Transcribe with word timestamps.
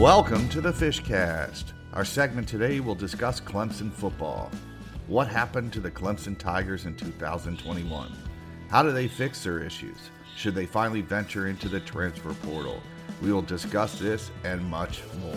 Welcome 0.00 0.48
to 0.48 0.62
the 0.62 0.72
Fishcast. 0.72 1.74
Our 1.92 2.06
segment 2.06 2.48
today 2.48 2.80
will 2.80 2.94
discuss 2.94 3.38
Clemson 3.38 3.92
football. 3.92 4.50
What 5.08 5.28
happened 5.28 5.74
to 5.74 5.80
the 5.80 5.90
Clemson 5.90 6.38
Tigers 6.38 6.86
in 6.86 6.96
2021? 6.96 8.10
How 8.70 8.82
do 8.82 8.92
they 8.92 9.08
fix 9.08 9.44
their 9.44 9.62
issues? 9.62 9.98
Should 10.34 10.54
they 10.54 10.64
finally 10.64 11.02
venture 11.02 11.48
into 11.48 11.68
the 11.68 11.80
transfer 11.80 12.32
portal? 12.32 12.82
We 13.20 13.30
will 13.30 13.42
discuss 13.42 13.98
this 13.98 14.30
and 14.42 14.64
much 14.70 15.02
more. 15.20 15.34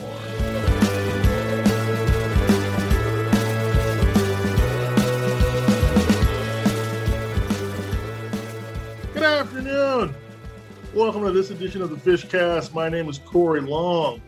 Good 9.14 9.24
afternoon. 9.24 10.16
Welcome 10.94 11.24
to 11.24 11.34
this 11.34 11.50
edition 11.50 11.82
of 11.82 11.90
the 11.90 11.98
Fishcast. 11.98 12.74
My 12.74 12.88
name 12.88 13.10
is 13.10 13.18
Corey 13.18 13.60
Long. 13.60 14.22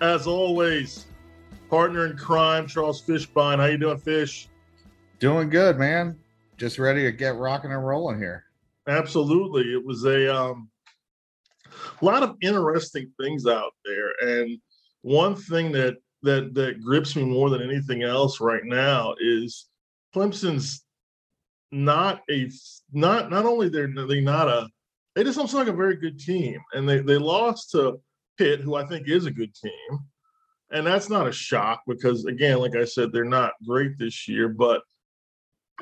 As 0.00 0.26
always, 0.26 1.04
partner 1.68 2.06
in 2.06 2.16
crime, 2.16 2.66
Charles 2.66 3.02
Fishbine. 3.02 3.58
How 3.58 3.66
you 3.66 3.76
doing, 3.76 3.98
Fish? 3.98 4.48
Doing 5.18 5.50
good, 5.50 5.78
man. 5.78 6.18
Just 6.56 6.78
ready 6.78 7.02
to 7.02 7.12
get 7.12 7.36
rocking 7.36 7.70
and 7.70 7.86
rolling 7.86 8.18
here. 8.18 8.44
Absolutely. 8.88 9.74
It 9.74 9.84
was 9.84 10.06
a 10.06 10.34
um, 10.34 10.70
lot 12.00 12.22
of 12.22 12.36
interesting 12.40 13.12
things 13.20 13.46
out 13.46 13.72
there, 13.84 14.38
and 14.38 14.58
one 15.02 15.36
thing 15.36 15.70
that 15.72 15.96
that 16.22 16.54
that 16.54 16.80
grips 16.82 17.14
me 17.14 17.24
more 17.24 17.50
than 17.50 17.62
anything 17.62 18.02
else 18.02 18.40
right 18.40 18.64
now 18.64 19.14
is 19.20 19.68
Clemson's 20.14 20.82
not 21.72 22.22
a 22.30 22.50
not 22.92 23.30
not 23.30 23.44
only 23.44 23.68
they're 23.68 23.92
they 24.08 24.22
not 24.22 24.48
a 24.48 24.66
they 25.14 25.24
just 25.24 25.36
don't 25.36 25.48
sound 25.48 25.66
like 25.66 25.74
a 25.74 25.76
very 25.76 25.96
good 25.96 26.18
team, 26.18 26.58
and 26.72 26.88
they 26.88 27.00
they 27.00 27.18
lost 27.18 27.70
to 27.72 28.00
Pitt, 28.40 28.60
who 28.60 28.74
I 28.74 28.86
think 28.86 29.06
is 29.06 29.26
a 29.26 29.30
good 29.30 29.54
team, 29.54 29.98
and 30.72 30.86
that's 30.86 31.10
not 31.10 31.28
a 31.28 31.32
shock 31.32 31.82
because 31.86 32.24
again, 32.24 32.58
like 32.58 32.74
I 32.74 32.86
said, 32.86 33.12
they're 33.12 33.22
not 33.26 33.52
great 33.66 33.98
this 33.98 34.26
year, 34.26 34.48
but 34.48 34.80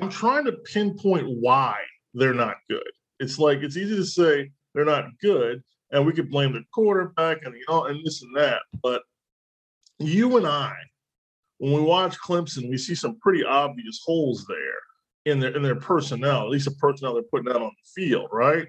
I'm 0.01 0.09
trying 0.09 0.43
to 0.43 0.51
pinpoint 0.51 1.25
why 1.39 1.77
they're 2.13 2.33
not 2.33 2.57
good. 2.69 2.91
It's 3.21 3.39
like 3.39 3.59
it's 3.59 3.77
easy 3.77 3.95
to 3.95 4.05
say 4.05 4.51
they're 4.75 4.83
not 4.83 5.05
good, 5.21 5.63
and 5.91 6.05
we 6.05 6.11
could 6.11 6.29
blame 6.29 6.51
the 6.51 6.63
quarterback 6.73 7.45
and 7.45 7.55
the 7.55 7.73
and 7.83 8.05
this 8.05 8.23
and 8.23 8.35
that, 8.35 8.59
but 8.83 9.03
you 9.97 10.35
and 10.35 10.45
I, 10.45 10.75
when 11.59 11.71
we 11.71 11.81
watch 11.81 12.19
Clemson, 12.19 12.69
we 12.69 12.77
see 12.77 12.95
some 12.95 13.19
pretty 13.21 13.45
obvious 13.45 14.01
holes 14.05 14.45
there 14.49 15.31
in 15.31 15.39
their 15.39 15.55
in 15.55 15.63
their 15.63 15.79
personnel, 15.79 16.43
at 16.43 16.49
least 16.49 16.65
the 16.65 16.71
personnel 16.71 17.13
they're 17.13 17.23
putting 17.23 17.49
out 17.53 17.61
on 17.61 17.71
the 17.71 18.03
field, 18.03 18.27
right? 18.33 18.67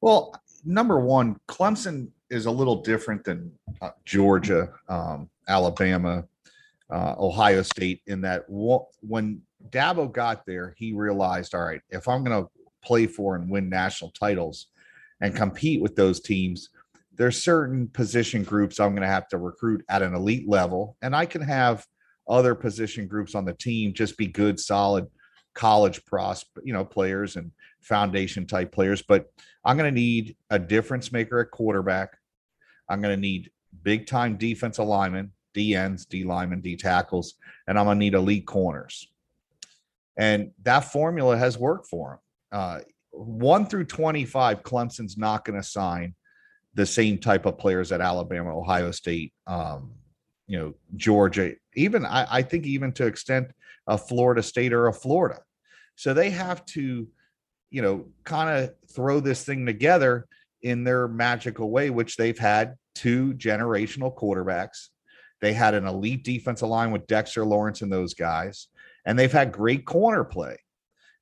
Well, 0.00 0.40
number 0.64 1.00
one, 1.00 1.36
Clemson 1.48 2.10
is 2.30 2.46
a 2.46 2.50
little 2.50 2.82
different 2.82 3.24
than 3.24 3.52
uh, 3.80 3.90
Georgia, 4.04 4.70
um, 4.88 5.28
Alabama, 5.48 6.24
uh, 6.90 7.14
Ohio 7.18 7.62
State 7.62 8.02
in 8.06 8.20
that 8.22 8.46
w- 8.48 8.84
when 9.00 9.42
Dabo 9.70 10.10
got 10.10 10.46
there, 10.46 10.74
he 10.76 10.92
realized, 10.92 11.54
all 11.54 11.62
right, 11.64 11.80
if 11.90 12.08
I'm 12.08 12.24
going 12.24 12.44
to 12.44 12.50
play 12.84 13.06
for 13.06 13.36
and 13.36 13.50
win 13.50 13.68
national 13.68 14.10
titles 14.10 14.66
and 15.20 15.34
compete 15.34 15.80
with 15.80 15.96
those 15.96 16.20
teams, 16.20 16.70
there's 17.16 17.42
certain 17.42 17.88
position 17.88 18.42
groups 18.42 18.80
I'm 18.80 18.90
going 18.90 19.02
to 19.02 19.08
have 19.08 19.28
to 19.28 19.38
recruit 19.38 19.84
at 19.88 20.02
an 20.02 20.14
elite 20.14 20.48
level, 20.48 20.96
and 21.02 21.14
I 21.14 21.26
can 21.26 21.42
have 21.42 21.86
other 22.28 22.54
position 22.54 23.06
groups 23.06 23.34
on 23.34 23.44
the 23.44 23.52
team 23.52 23.92
just 23.92 24.16
be 24.16 24.26
good, 24.26 24.58
solid 24.58 25.06
college 25.54 26.04
pros, 26.04 26.44
you 26.62 26.72
know, 26.72 26.84
players 26.84 27.36
and 27.36 27.52
foundation 27.80 28.46
type 28.46 28.72
players. 28.72 29.02
But 29.02 29.32
I'm 29.64 29.76
going 29.76 29.92
to 29.92 30.00
need 30.00 30.36
a 30.50 30.58
difference 30.58 31.12
maker 31.12 31.40
at 31.40 31.50
quarterback. 31.50 32.16
I'm 32.88 33.00
going 33.00 33.14
to 33.14 33.20
need 33.20 33.50
big 33.82 34.06
time 34.06 34.36
defense 34.36 34.78
alignment, 34.78 35.30
D 35.54 35.74
ends, 35.74 36.04
D 36.06 36.24
linemen, 36.24 36.60
D 36.60 36.76
tackles, 36.76 37.34
and 37.66 37.78
I'm 37.78 37.86
going 37.86 37.96
to 37.96 38.00
need 38.00 38.14
elite 38.14 38.46
corners. 38.46 39.08
And 40.16 40.52
that 40.62 40.92
formula 40.92 41.36
has 41.36 41.58
worked 41.58 41.88
for 41.88 42.12
him. 42.12 42.18
Uh, 42.52 42.80
one 43.10 43.66
through 43.66 43.84
25, 43.84 44.62
Clemson's 44.62 45.16
not 45.16 45.44
going 45.44 45.60
to 45.60 45.66
sign 45.66 46.14
the 46.74 46.86
same 46.86 47.18
type 47.18 47.46
of 47.46 47.58
players 47.58 47.92
at 47.92 48.00
Alabama, 48.00 48.56
Ohio 48.56 48.90
State, 48.90 49.32
um, 49.46 49.92
you 50.46 50.58
know, 50.58 50.74
Georgia, 50.96 51.52
even 51.74 52.04
I, 52.04 52.26
I 52.30 52.42
think 52.42 52.66
even 52.66 52.92
to 52.92 53.06
extent 53.06 53.48
a 53.86 53.98
Florida 53.98 54.42
State 54.42 54.72
or 54.72 54.86
a 54.86 54.92
Florida. 54.92 55.40
So 55.96 56.14
they 56.14 56.30
have 56.30 56.64
to, 56.66 57.06
you 57.70 57.82
know, 57.82 58.06
kind 58.24 58.58
of 58.58 58.74
throw 58.94 59.20
this 59.20 59.44
thing 59.44 59.66
together 59.66 60.26
in 60.62 60.84
their 60.84 61.06
magical 61.08 61.70
way, 61.70 61.90
which 61.90 62.16
they've 62.16 62.38
had 62.38 62.74
two 62.94 63.34
generational 63.34 64.14
quarterbacks. 64.16 64.88
They 65.40 65.52
had 65.52 65.74
an 65.74 65.86
elite 65.86 66.24
defensive 66.24 66.68
line 66.68 66.90
with 66.90 67.06
Dexter 67.06 67.44
Lawrence 67.44 67.82
and 67.82 67.92
those 67.92 68.14
guys, 68.14 68.68
and 69.04 69.18
they've 69.18 69.30
had 69.30 69.52
great 69.52 69.84
corner 69.84 70.24
play. 70.24 70.56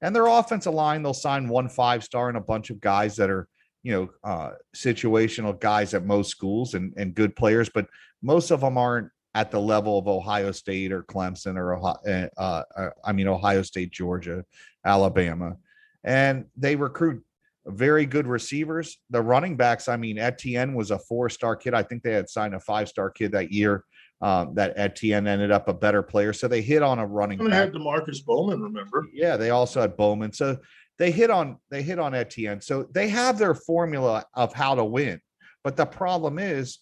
And 0.01 0.15
their 0.15 0.27
offensive 0.27 0.75
line, 0.75 1.03
they'll 1.03 1.15
sign 1.15 1.49
one 1.49 1.69
five 1.69 2.05
star 2.05 2.28
and 2.28 2.37
a 2.37 2.41
bunch 2.41 2.71
of 2.71 2.81
guys 2.81 3.17
that 3.17 3.31
are, 3.31 3.49
you 3.83 3.93
know, 3.93 4.11
uh, 4.22 4.51
situational 4.77 5.59
guys 5.59 5.95
at 5.95 6.05
most 6.05 6.31
schools 6.31 6.75
and, 6.75 6.93
and 6.97 7.15
good 7.15 7.34
players, 7.34 7.69
but 7.69 7.87
most 8.22 8.51
of 8.51 8.61
them 8.61 8.78
aren't 8.78 9.09
at 9.34 9.50
the 9.50 9.60
level 9.60 9.98
of 9.98 10.09
Ohio 10.09 10.53
State 10.53 10.93
or 10.93 11.03
Clemson 11.03 11.56
or 11.56 11.75
uh, 11.75 12.32
uh, 12.37 12.91
I 13.04 13.12
mean 13.12 13.28
Ohio 13.28 13.62
State, 13.62 13.91
Georgia, 13.91 14.44
Alabama, 14.84 15.56
and 16.04 16.47
they 16.56 16.76
recruit 16.76 17.25
very 17.66 18.06
good 18.06 18.26
receivers. 18.26 18.98
The 19.10 19.22
running 19.22 19.56
backs, 19.56 19.88
I 19.88 19.97
mean, 19.97 20.19
Etienne 20.19 20.75
was 20.75 20.91
a 20.91 20.98
four-star 20.98 21.54
kid. 21.56 21.75
I 21.75 21.82
think 21.82 22.03
they 22.03 22.12
had 22.12 22.28
signed 22.28 22.54
a 22.54 22.60
five-star 22.60 23.10
kid 23.10 23.32
that 23.32 23.53
year. 23.53 23.84
Um, 24.21 24.54
that 24.54 24.75
Etienne 24.76 25.26
ended 25.26 25.50
up 25.50 25.66
a 25.66 25.75
better 25.75 26.00
player, 26.00 26.32
so 26.32 26.47
they 26.47 26.62
hit 26.62 26.81
on 26.81 27.00
a 27.00 27.06
running. 27.06 27.42
They 27.42 27.56
had 27.56 27.72
Demarkcus 27.72 28.25
Bowman, 28.25 28.60
remember? 28.60 29.04
Yeah, 29.12 29.37
they 29.37 29.50
also 29.50 29.81
had 29.81 29.97
Bowman. 29.97 30.32
So 30.32 30.59
they 30.97 31.10
hit 31.10 31.28
on 31.28 31.56
they 31.72 31.82
hit 31.82 31.98
on 31.98 32.15
Etienne. 32.15 32.60
So 32.60 32.87
they 32.92 33.09
have 33.09 33.37
their 33.37 33.54
formula 33.54 34.25
of 34.34 34.54
how 34.54 34.76
to 34.76 34.84
win. 34.84 35.21
But 35.65 35.76
the 35.76 35.87
problem 35.87 36.38
is 36.38 36.78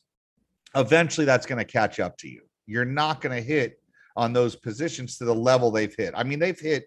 eventually 0.75 1.25
that's 1.25 1.47
going 1.47 1.59
to 1.59 1.65
catch 1.65 2.01
up 2.01 2.17
to 2.19 2.29
you. 2.29 2.43
You're 2.67 2.85
not 2.85 3.21
going 3.21 3.37
to 3.37 3.43
hit 3.43 3.81
on 4.17 4.33
those 4.33 4.57
positions 4.57 5.19
to 5.19 5.25
the 5.25 5.35
level 5.35 5.71
they've 5.71 5.95
hit. 5.95 6.15
I 6.17 6.25
mean, 6.25 6.39
they've 6.39 6.59
hit 6.59 6.85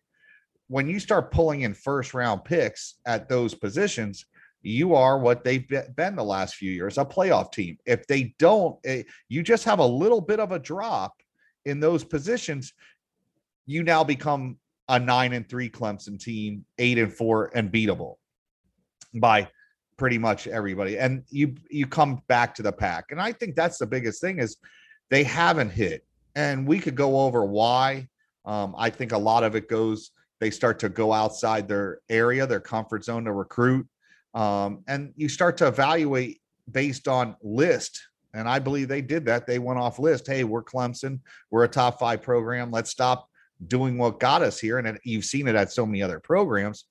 when 0.67 0.87
you 0.87 0.99
start 0.99 1.31
pulling 1.31 1.61
in 1.61 1.73
first 1.73 2.13
round 2.13 2.43
picks 2.45 2.95
at 3.05 3.29
those 3.29 3.53
positions, 3.53 4.25
you 4.61 4.95
are 4.95 5.19
what 5.19 5.43
they've 5.43 5.67
been 5.95 6.15
the 6.15 6.23
last 6.23 6.55
few 6.55 6.71
years 6.71 6.97
a 6.97 7.05
playoff 7.05 7.51
team. 7.51 7.77
If 7.85 8.07
they 8.07 8.33
don't, 8.39 8.77
eh, 8.85 9.03
you 9.27 9.43
just 9.43 9.65
have 9.65 9.79
a 9.79 9.85
little 9.85 10.21
bit 10.21 10.39
of 10.39 10.51
a 10.51 10.59
drop 10.59 11.13
in 11.65 11.79
those 11.79 12.03
positions, 12.03 12.73
you 13.65 13.83
now 13.83 14.03
become 14.03 14.57
a 14.89 14.99
nine 14.99 15.33
and 15.33 15.47
three 15.47 15.69
Clemson 15.69 16.19
team, 16.19 16.65
eight 16.77 16.97
and 16.97 17.13
four, 17.13 17.51
and 17.53 17.71
beatable 17.71 18.15
by 19.13 19.47
pretty 20.03 20.17
much 20.17 20.47
everybody. 20.47 20.99
And 20.99 21.23
you 21.29 21.55
you 21.69 21.87
come 21.87 22.21
back 22.27 22.53
to 22.55 22.61
the 22.61 22.73
pack. 22.73 23.05
And 23.11 23.21
I 23.21 23.31
think 23.31 23.55
that's 23.55 23.77
the 23.77 23.85
biggest 23.85 24.19
thing 24.19 24.39
is 24.39 24.57
they 25.09 25.23
haven't 25.23 25.69
hit. 25.69 26.05
And 26.35 26.67
we 26.67 26.77
could 26.77 26.95
go 26.95 27.21
over 27.21 27.45
why. 27.45 28.09
Um, 28.43 28.75
I 28.77 28.89
think 28.89 29.13
a 29.13 29.17
lot 29.17 29.45
of 29.45 29.55
it 29.55 29.69
goes, 29.69 30.11
they 30.41 30.51
start 30.51 30.77
to 30.79 30.89
go 30.89 31.13
outside 31.13 31.69
their 31.69 31.99
area, 32.09 32.45
their 32.45 32.59
comfort 32.59 33.05
zone 33.05 33.23
to 33.23 33.31
recruit. 33.31 33.87
Um, 34.33 34.83
and 34.89 35.13
you 35.15 35.29
start 35.29 35.55
to 35.59 35.67
evaluate 35.67 36.41
based 36.69 37.07
on 37.07 37.37
list. 37.41 38.01
And 38.33 38.49
I 38.49 38.59
believe 38.59 38.89
they 38.89 39.01
did 39.01 39.23
that. 39.27 39.47
They 39.47 39.57
went 39.57 39.79
off 39.79 39.99
list. 39.99 40.27
Hey, 40.27 40.43
we're 40.43 40.65
Clemson. 40.65 41.21
We're 41.49 41.63
a 41.63 41.69
top 41.69 41.97
five 41.97 42.21
program. 42.21 42.71
Let's 42.71 42.89
stop 42.89 43.29
doing 43.67 43.97
what 43.97 44.19
got 44.19 44.41
us 44.41 44.59
here. 44.59 44.79
And 44.79 44.99
you've 45.05 45.23
seen 45.23 45.47
it 45.47 45.55
at 45.55 45.71
so 45.71 45.85
many 45.85 46.03
other 46.03 46.19
programs 46.19 46.87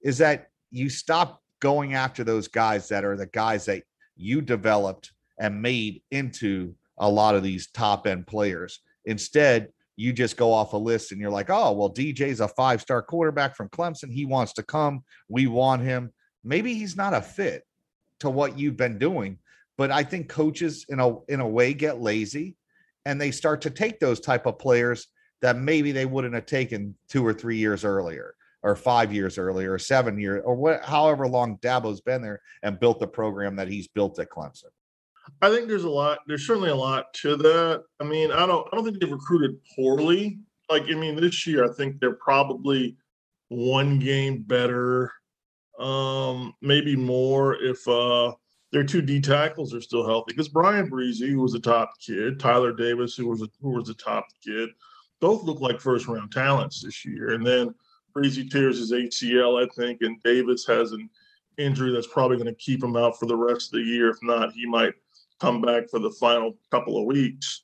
is 0.00 0.18
that 0.18 0.46
you 0.70 0.88
stop 0.88 1.42
going 1.62 1.94
after 1.94 2.24
those 2.24 2.48
guys 2.48 2.88
that 2.88 3.04
are 3.04 3.16
the 3.16 3.26
guys 3.26 3.64
that 3.66 3.84
you 4.16 4.42
developed 4.42 5.12
and 5.38 5.62
made 5.62 6.02
into 6.10 6.74
a 6.98 7.08
lot 7.08 7.36
of 7.36 7.42
these 7.42 7.68
top 7.68 8.06
end 8.06 8.26
players. 8.26 8.80
Instead, 9.06 9.68
you 9.96 10.12
just 10.12 10.36
go 10.36 10.52
off 10.52 10.72
a 10.72 10.76
list 10.76 11.12
and 11.12 11.20
you're 11.20 11.30
like, 11.30 11.50
oh, 11.50 11.72
well, 11.72 11.88
DJ's 11.88 12.40
a 12.40 12.48
five 12.48 12.82
star 12.82 13.00
quarterback 13.00 13.54
from 13.56 13.68
Clemson. 13.68 14.12
He 14.12 14.26
wants 14.26 14.52
to 14.54 14.62
come. 14.64 15.04
We 15.28 15.46
want 15.46 15.82
him. 15.82 16.12
Maybe 16.42 16.74
he's 16.74 16.96
not 16.96 17.14
a 17.14 17.22
fit 17.22 17.62
to 18.20 18.28
what 18.28 18.58
you've 18.58 18.76
been 18.76 18.98
doing. 18.98 19.38
But 19.78 19.92
I 19.92 20.02
think 20.02 20.28
coaches 20.28 20.84
in 20.88 20.98
a 20.98 21.20
in 21.26 21.40
a 21.40 21.48
way 21.48 21.74
get 21.74 22.00
lazy 22.00 22.56
and 23.06 23.20
they 23.20 23.30
start 23.30 23.62
to 23.62 23.70
take 23.70 24.00
those 24.00 24.20
type 24.20 24.46
of 24.46 24.58
players 24.58 25.06
that 25.40 25.56
maybe 25.56 25.92
they 25.92 26.06
wouldn't 26.06 26.34
have 26.34 26.46
taken 26.46 26.96
two 27.08 27.24
or 27.24 27.32
three 27.32 27.56
years 27.56 27.84
earlier 27.84 28.34
or 28.62 28.76
five 28.76 29.12
years 29.12 29.38
earlier 29.38 29.72
or 29.72 29.78
seven 29.78 30.18
years 30.18 30.42
or 30.44 30.54
what 30.54 30.84
however 30.84 31.26
long 31.26 31.58
Dabo's 31.62 32.00
been 32.00 32.22
there 32.22 32.40
and 32.62 32.78
built 32.78 33.00
the 33.00 33.06
program 33.06 33.56
that 33.56 33.68
he's 33.68 33.88
built 33.88 34.18
at 34.18 34.30
Clemson. 34.30 34.70
I 35.40 35.50
think 35.50 35.68
there's 35.68 35.84
a 35.84 35.90
lot. 35.90 36.18
There's 36.26 36.46
certainly 36.46 36.70
a 36.70 36.76
lot 36.76 37.12
to 37.14 37.36
that. 37.36 37.84
I 38.00 38.04
mean, 38.04 38.32
I 38.32 38.46
don't. 38.46 38.66
I 38.72 38.76
don't 38.76 38.84
think 38.84 38.98
they've 39.00 39.10
recruited 39.10 39.56
poorly. 39.74 40.38
Like, 40.68 40.84
I 40.90 40.94
mean, 40.94 41.16
this 41.16 41.46
year 41.46 41.64
I 41.64 41.72
think 41.74 42.00
they're 42.00 42.14
probably 42.14 42.96
one 43.48 43.98
game 43.98 44.42
better, 44.42 45.12
um, 45.78 46.54
maybe 46.62 46.96
more 46.96 47.56
if 47.62 47.86
uh 47.86 48.32
their 48.72 48.82
two 48.82 49.02
D 49.02 49.20
tackles 49.20 49.74
are 49.74 49.80
still 49.80 50.06
healthy 50.06 50.32
because 50.32 50.48
Bryan 50.48 50.90
Bresee, 50.90 51.30
who 51.30 51.42
was 51.42 51.54
a 51.54 51.60
top 51.60 51.92
kid, 52.00 52.40
Tyler 52.40 52.72
Davis, 52.72 53.14
who 53.14 53.28
was 53.28 53.42
a, 53.42 53.48
who 53.60 53.70
was 53.70 53.90
a 53.90 53.94
top 53.94 54.26
kid, 54.42 54.70
both 55.20 55.44
look 55.44 55.60
like 55.60 55.80
first 55.80 56.08
round 56.08 56.32
talents 56.32 56.82
this 56.82 57.04
year. 57.04 57.30
And 57.30 57.46
then 57.46 57.74
Bresee 58.12 58.50
tears 58.50 58.78
his 58.78 58.92
ACL, 58.92 59.62
I 59.62 59.68
think, 59.74 60.02
and 60.02 60.22
Davis 60.22 60.66
has 60.66 60.92
an 60.92 61.08
injury 61.58 61.92
that's 61.92 62.06
probably 62.06 62.36
going 62.36 62.46
to 62.46 62.54
keep 62.54 62.82
him 62.82 62.96
out 62.96 63.18
for 63.18 63.26
the 63.26 63.36
rest 63.36 63.72
of 63.72 63.80
the 63.80 63.86
year. 63.86 64.10
If 64.10 64.18
not, 64.22 64.52
he 64.52 64.66
might 64.66 64.94
come 65.40 65.60
back 65.60 65.88
for 65.90 65.98
the 65.98 66.10
final 66.10 66.56
couple 66.70 66.98
of 66.98 67.06
weeks. 67.06 67.62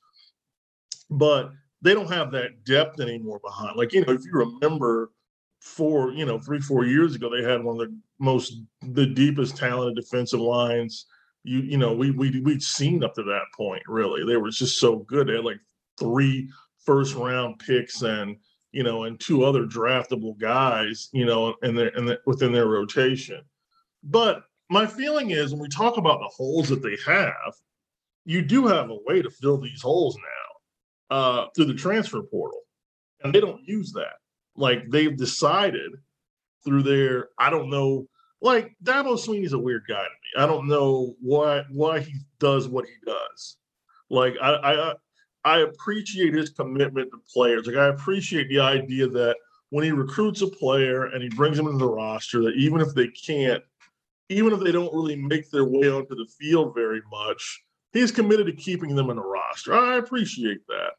But 1.09 1.51
they 1.81 1.93
don't 1.93 2.11
have 2.11 2.31
that 2.31 2.65
depth 2.65 2.99
anymore 2.99 3.39
behind. 3.43 3.77
Like, 3.77 3.93
you 3.93 4.05
know, 4.05 4.13
if 4.13 4.23
you 4.25 4.31
remember 4.31 5.11
four, 5.59 6.11
you 6.11 6.25
know, 6.25 6.39
three, 6.39 6.59
four 6.59 6.85
years 6.85 7.15
ago, 7.15 7.29
they 7.29 7.43
had 7.43 7.63
one 7.63 7.79
of 7.79 7.87
the 7.87 7.97
most 8.19 8.61
the 8.81 9.05
deepest 9.05 9.57
talented 9.57 9.95
defensive 9.95 10.41
lines 10.41 11.05
you 11.43 11.59
you 11.59 11.77
know 11.77 11.93
we 11.93 12.11
we 12.11 12.39
we'd 12.41 12.61
seen 12.61 13.03
up 13.03 13.13
to 13.15 13.23
that 13.23 13.43
point 13.55 13.81
really 13.87 14.25
they 14.25 14.37
were 14.37 14.49
just 14.49 14.79
so 14.79 14.97
good 14.97 15.27
they 15.27 15.35
had 15.35 15.45
like 15.45 15.59
three 15.97 16.49
first 16.85 17.15
round 17.15 17.57
picks 17.59 18.01
and 18.01 18.35
you 18.71 18.83
know 18.83 19.03
and 19.03 19.19
two 19.19 19.43
other 19.43 19.65
draftable 19.65 20.37
guys 20.39 21.09
you 21.11 21.25
know 21.25 21.55
and 21.61 21.77
their 21.77 21.89
and 21.97 22.07
the, 22.07 22.19
within 22.25 22.51
their 22.51 22.67
rotation 22.67 23.41
but 24.03 24.43
my 24.69 24.85
feeling 24.85 25.31
is 25.31 25.51
when 25.51 25.61
we 25.61 25.69
talk 25.69 25.97
about 25.97 26.19
the 26.19 26.31
holes 26.35 26.69
that 26.69 26.81
they 26.81 26.97
have 27.05 27.53
you 28.25 28.41
do 28.41 28.67
have 28.67 28.89
a 28.89 28.99
way 29.05 29.21
to 29.21 29.29
fill 29.29 29.57
these 29.57 29.81
holes 29.81 30.17
now 30.17 31.15
uh 31.15 31.47
through 31.55 31.65
the 31.65 31.73
transfer 31.73 32.21
portal 32.21 32.61
and 33.23 33.33
they 33.33 33.39
don't 33.39 33.67
use 33.67 33.91
that 33.91 34.17
like 34.55 34.89
they've 34.89 35.17
decided 35.17 35.91
through 36.63 36.83
their 36.83 37.29
I 37.37 37.49
don't 37.49 37.69
know 37.69 38.07
like 38.41 38.75
Dabo 38.83 39.17
Swinney's 39.17 39.53
a 39.53 39.59
weird 39.59 39.83
guy 39.87 40.03
to 40.03 40.03
me. 40.03 40.43
I 40.43 40.45
don't 40.45 40.67
know 40.67 41.15
why 41.21 41.63
why 41.71 41.99
he 41.99 42.13
does 42.39 42.67
what 42.67 42.85
he 42.85 42.93
does. 43.05 43.57
Like 44.09 44.35
I 44.41 44.53
I 44.53 44.93
I 45.45 45.59
appreciate 45.59 46.33
his 46.33 46.49
commitment 46.49 47.11
to 47.11 47.21
players. 47.31 47.65
Like 47.65 47.77
I 47.77 47.87
appreciate 47.87 48.49
the 48.49 48.59
idea 48.59 49.07
that 49.07 49.37
when 49.69 49.83
he 49.83 49.91
recruits 49.91 50.41
a 50.41 50.47
player 50.47 51.05
and 51.05 51.23
he 51.23 51.29
brings 51.29 51.57
them 51.57 51.67
into 51.67 51.79
the 51.79 51.89
roster, 51.89 52.41
that 52.43 52.55
even 52.55 52.81
if 52.81 52.93
they 52.93 53.07
can't, 53.07 53.63
even 54.29 54.53
if 54.53 54.59
they 54.59 54.71
don't 54.71 54.93
really 54.93 55.15
make 55.15 55.49
their 55.49 55.65
way 55.65 55.89
onto 55.89 56.15
the 56.15 56.27
field 56.39 56.73
very 56.75 57.01
much, 57.11 57.63
he's 57.93 58.11
committed 58.11 58.47
to 58.47 58.53
keeping 58.53 58.95
them 58.95 59.09
in 59.09 59.15
the 59.15 59.23
roster. 59.23 59.73
I 59.73 59.97
appreciate 59.97 60.65
that. 60.67 60.91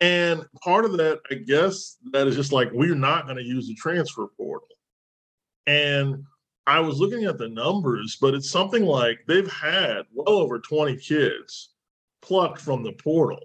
And 0.00 0.44
part 0.62 0.84
of 0.84 0.96
that, 0.98 1.20
I 1.30 1.34
guess, 1.34 1.96
that 2.12 2.26
is 2.26 2.36
just 2.36 2.52
like 2.52 2.70
we're 2.72 2.94
not 2.94 3.24
going 3.24 3.38
to 3.38 3.44
use 3.44 3.66
the 3.66 3.74
transfer 3.74 4.26
portal. 4.36 4.68
And 5.66 6.24
I 6.66 6.80
was 6.80 6.98
looking 6.98 7.24
at 7.24 7.38
the 7.38 7.48
numbers, 7.48 8.18
but 8.20 8.34
it's 8.34 8.50
something 8.50 8.84
like 8.84 9.20
they've 9.26 9.50
had 9.50 10.02
well 10.12 10.28
over 10.28 10.58
20 10.58 10.96
kids 10.96 11.73
plucked 12.24 12.60
from 12.60 12.82
the 12.82 12.92
portal. 12.92 13.40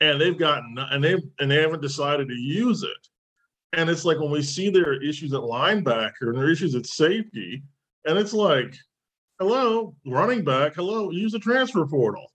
And 0.00 0.20
they've 0.20 0.38
gotten 0.38 0.76
and 0.78 1.02
they've 1.02 1.22
and 1.40 1.50
they 1.50 1.60
haven't 1.60 1.82
decided 1.82 2.28
to 2.28 2.34
use 2.34 2.82
it. 2.82 3.08
And 3.72 3.90
it's 3.90 4.04
like 4.04 4.18
when 4.18 4.30
we 4.30 4.42
see 4.42 4.70
their 4.70 5.02
issues 5.02 5.32
at 5.34 5.40
linebacker 5.40 6.22
and 6.22 6.38
their 6.38 6.50
issues 6.50 6.74
at 6.74 6.86
safety, 6.86 7.62
and 8.06 8.16
it's 8.16 8.32
like, 8.32 8.74
hello, 9.38 9.94
running 10.06 10.44
back, 10.44 10.74
hello, 10.74 11.10
use 11.10 11.32
the 11.32 11.38
transfer 11.38 11.84
portal. 11.86 12.32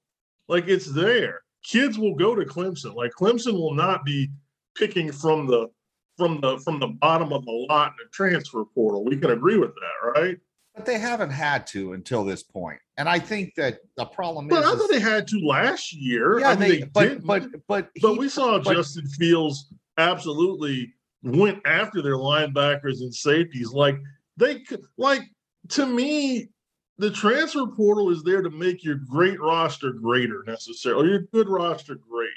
Like 0.48 0.68
it's 0.68 0.86
there 0.86 1.44
kids 1.64 1.98
will 1.98 2.16
go 2.16 2.36
to 2.36 2.46
Clemson. 2.46 2.94
Like 2.94 3.12
Clemson 3.12 3.54
will 3.54 3.74
not 3.74 4.06
be 4.06 4.30
picking 4.76 5.12
from 5.12 5.48
the 5.48 5.70
from 6.18 6.40
the 6.42 6.60
from 6.60 6.80
the 6.80 6.88
bottom 6.88 7.34
of 7.34 7.46
the 7.46 7.52
lot 7.52 7.88
in 7.92 8.06
the 8.06 8.10
transfer 8.12 8.64
portal. 8.66 9.04
We 9.04 9.18
can 9.18 9.32
agree 9.32 9.58
with 9.58 9.74
that, 9.74 10.20
right? 10.20 10.38
But 10.76 10.86
they 10.86 10.98
haven't 10.98 11.30
had 11.30 11.68
to 11.68 11.94
until 11.94 12.24
this 12.24 12.42
point. 12.42 12.80
And 12.98 13.08
I 13.08 13.20
think 13.20 13.54
that 13.56 13.80
the 13.96 14.06
problem 14.06 14.48
but 14.48 14.64
is, 14.64 14.66
I 14.66 14.76
thought 14.76 14.90
they 14.90 15.00
had 15.00 15.28
to 15.28 15.40
last 15.40 15.94
year. 15.94 16.40
yeah, 16.40 16.50
I 16.50 16.56
mean, 16.56 16.70
they, 16.70 16.78
they, 16.80 16.86
but, 16.86 17.04
didn't. 17.04 17.28
but 17.28 17.48
but 17.68 17.90
but 18.02 18.18
we 18.18 18.28
saw 18.30 18.60
but- 18.60 18.76
Justin 18.76 19.08
Fields 19.08 19.72
absolutely 19.98 20.94
went 21.22 21.60
after 21.66 22.02
their 22.02 22.18
linebackers 22.18 23.02
and 23.02 23.14
safeties. 23.14 23.72
Like 23.72 23.98
they 24.38 24.60
could 24.60 24.82
like 24.98 25.22
to 25.70 25.86
me, 25.86 26.50
the 26.98 27.12
transfer 27.12 27.68
portal 27.68 28.10
is 28.10 28.24
there 28.24 28.42
to 28.42 28.50
make 28.50 28.84
your 28.84 28.96
great 28.96 29.40
roster 29.40 29.92
greater 29.92 30.44
necessarily, 30.46 31.08
or 31.08 31.10
your 31.12 31.22
good 31.34 31.50
roster 31.50 31.96
great. 31.96 32.30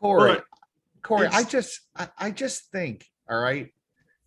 Corey, 0.00 0.34
But 0.34 0.44
Corey, 1.02 1.28
I 1.28 1.44
just 1.44 1.80
I, 1.96 2.08
I 2.18 2.30
just 2.30 2.70
think, 2.72 3.06
all 3.30 3.40
right, 3.40 3.68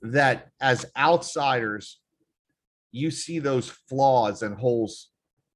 that 0.02 0.50
as 0.62 0.86
outsiders, 0.96 2.00
you 2.96 3.12
see 3.12 3.40
those 3.40 3.70
flaws 3.90 4.42
and 4.42 4.58
holes 4.58 5.10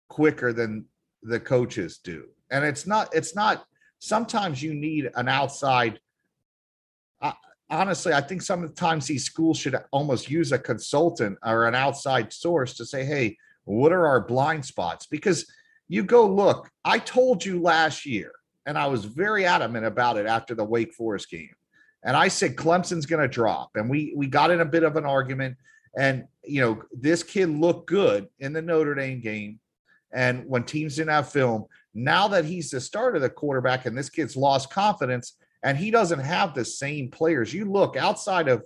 quicker 0.09 0.51
than 0.51 0.85
the 1.23 1.39
coaches 1.39 1.99
do. 2.03 2.25
And 2.51 2.65
it's 2.65 2.85
not, 2.85 3.15
it's 3.15 3.33
not, 3.33 3.65
sometimes 3.99 4.61
you 4.61 4.73
need 4.73 5.09
an 5.15 5.29
outside. 5.29 5.99
I 7.21 7.33
honestly, 7.69 8.13
I 8.13 8.19
think 8.19 8.41
sometimes 8.41 9.07
these 9.07 9.23
schools 9.23 9.57
should 9.57 9.77
almost 9.91 10.29
use 10.29 10.51
a 10.51 10.59
consultant 10.59 11.37
or 11.45 11.65
an 11.65 11.75
outside 11.75 12.33
source 12.33 12.73
to 12.73 12.85
say, 12.85 13.05
hey, 13.05 13.37
what 13.63 13.93
are 13.93 14.05
our 14.05 14.19
blind 14.19 14.65
spots? 14.65 15.05
Because 15.05 15.49
you 15.87 16.03
go 16.03 16.27
look, 16.27 16.69
I 16.83 16.99
told 16.99 17.45
you 17.45 17.61
last 17.61 18.05
year, 18.05 18.31
and 18.65 18.77
I 18.77 18.87
was 18.87 19.05
very 19.05 19.45
adamant 19.45 19.85
about 19.85 20.17
it 20.17 20.25
after 20.25 20.55
the 20.55 20.65
Wake 20.65 20.93
Forest 20.93 21.29
game. 21.29 21.53
And 22.03 22.17
I 22.17 22.27
said 22.27 22.55
Clemson's 22.55 23.05
going 23.05 23.21
to 23.21 23.27
drop, 23.27 23.71
and 23.75 23.89
we 23.89 24.13
we 24.15 24.27
got 24.27 24.51
in 24.51 24.61
a 24.61 24.65
bit 24.65 24.83
of 24.83 24.95
an 24.95 25.05
argument. 25.05 25.57
And 25.97 26.25
you 26.43 26.61
know, 26.61 26.83
this 26.91 27.23
kid 27.23 27.49
looked 27.49 27.87
good 27.87 28.27
in 28.39 28.53
the 28.53 28.61
Notre 28.61 28.95
Dame 28.95 29.21
game, 29.21 29.59
and 30.13 30.45
when 30.45 30.63
teams 30.63 30.95
didn't 30.95 31.11
have 31.11 31.31
film. 31.31 31.65
Now 31.93 32.27
that 32.29 32.45
he's 32.45 32.69
the 32.69 32.79
starter, 32.79 33.17
of 33.17 33.23
the 33.23 33.29
quarterback, 33.29 33.85
and 33.85 33.97
this 33.97 34.09
kid's 34.09 34.37
lost 34.37 34.69
confidence, 34.71 35.35
and 35.63 35.77
he 35.77 35.91
doesn't 35.91 36.19
have 36.19 36.53
the 36.53 36.63
same 36.63 37.09
players. 37.09 37.53
You 37.53 37.65
look 37.65 37.97
outside 37.97 38.47
of 38.47 38.63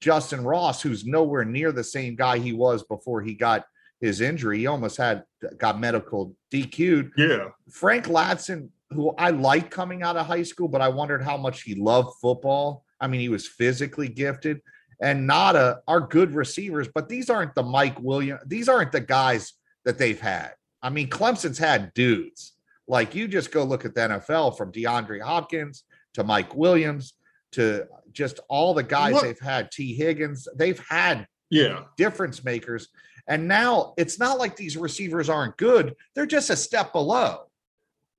Justin 0.00 0.44
Ross, 0.44 0.82
who's 0.82 1.06
nowhere 1.06 1.44
near 1.44 1.72
the 1.72 1.84
same 1.84 2.14
guy 2.14 2.38
he 2.38 2.52
was 2.52 2.82
before 2.84 3.22
he 3.22 3.34
got 3.34 3.64
his 4.00 4.20
injury. 4.20 4.58
He 4.58 4.66
almost 4.66 4.96
had 4.96 5.22
got 5.56 5.80
medical 5.80 6.34
DQ'd. 6.52 7.12
Yeah, 7.16 7.48
Frank 7.70 8.06
Ladson, 8.06 8.68
who 8.90 9.14
I 9.16 9.30
like 9.30 9.70
coming 9.70 10.02
out 10.02 10.16
of 10.16 10.26
high 10.26 10.42
school, 10.42 10.68
but 10.68 10.82
I 10.82 10.88
wondered 10.88 11.22
how 11.22 11.36
much 11.36 11.62
he 11.62 11.74
loved 11.74 12.10
football. 12.20 12.84
I 13.00 13.06
mean, 13.06 13.20
he 13.20 13.28
was 13.28 13.48
physically 13.48 14.08
gifted, 14.08 14.60
and 15.02 15.26
Nada 15.26 15.80
are 15.88 16.00
good 16.00 16.32
receivers, 16.32 16.88
but 16.94 17.08
these 17.08 17.28
aren't 17.28 17.54
the 17.54 17.62
Mike 17.62 18.00
Williams. 18.00 18.40
These 18.46 18.68
aren't 18.68 18.92
the 18.92 19.00
guys 19.00 19.52
that 19.84 19.98
they've 19.98 20.20
had. 20.20 20.52
I 20.80 20.90
mean, 20.90 21.10
Clemson's 21.10 21.58
had 21.58 21.92
dudes. 21.92 22.52
Like 22.86 23.14
you 23.14 23.26
just 23.26 23.50
go 23.50 23.64
look 23.64 23.84
at 23.84 23.94
the 23.94 24.00
NFL 24.00 24.56
from 24.56 24.72
DeAndre 24.72 25.20
Hopkins 25.20 25.84
to 26.14 26.24
Mike 26.24 26.54
Williams 26.54 27.14
to 27.52 27.86
just 28.12 28.38
all 28.48 28.74
the 28.74 28.82
guys 28.82 29.14
What- 29.14 29.24
they've 29.24 29.38
had. 29.38 29.70
T. 29.72 29.94
Higgins. 29.94 30.46
They've 30.54 30.78
had 30.88 31.26
yeah. 31.50 31.82
difference 31.96 32.44
makers. 32.44 32.88
And 33.26 33.46
now 33.48 33.94
it's 33.96 34.18
not 34.18 34.38
like 34.38 34.56
these 34.56 34.76
receivers 34.76 35.28
aren't 35.28 35.56
good. 35.56 35.94
They're 36.14 36.26
just 36.26 36.50
a 36.50 36.56
step 36.56 36.92
below. 36.92 37.44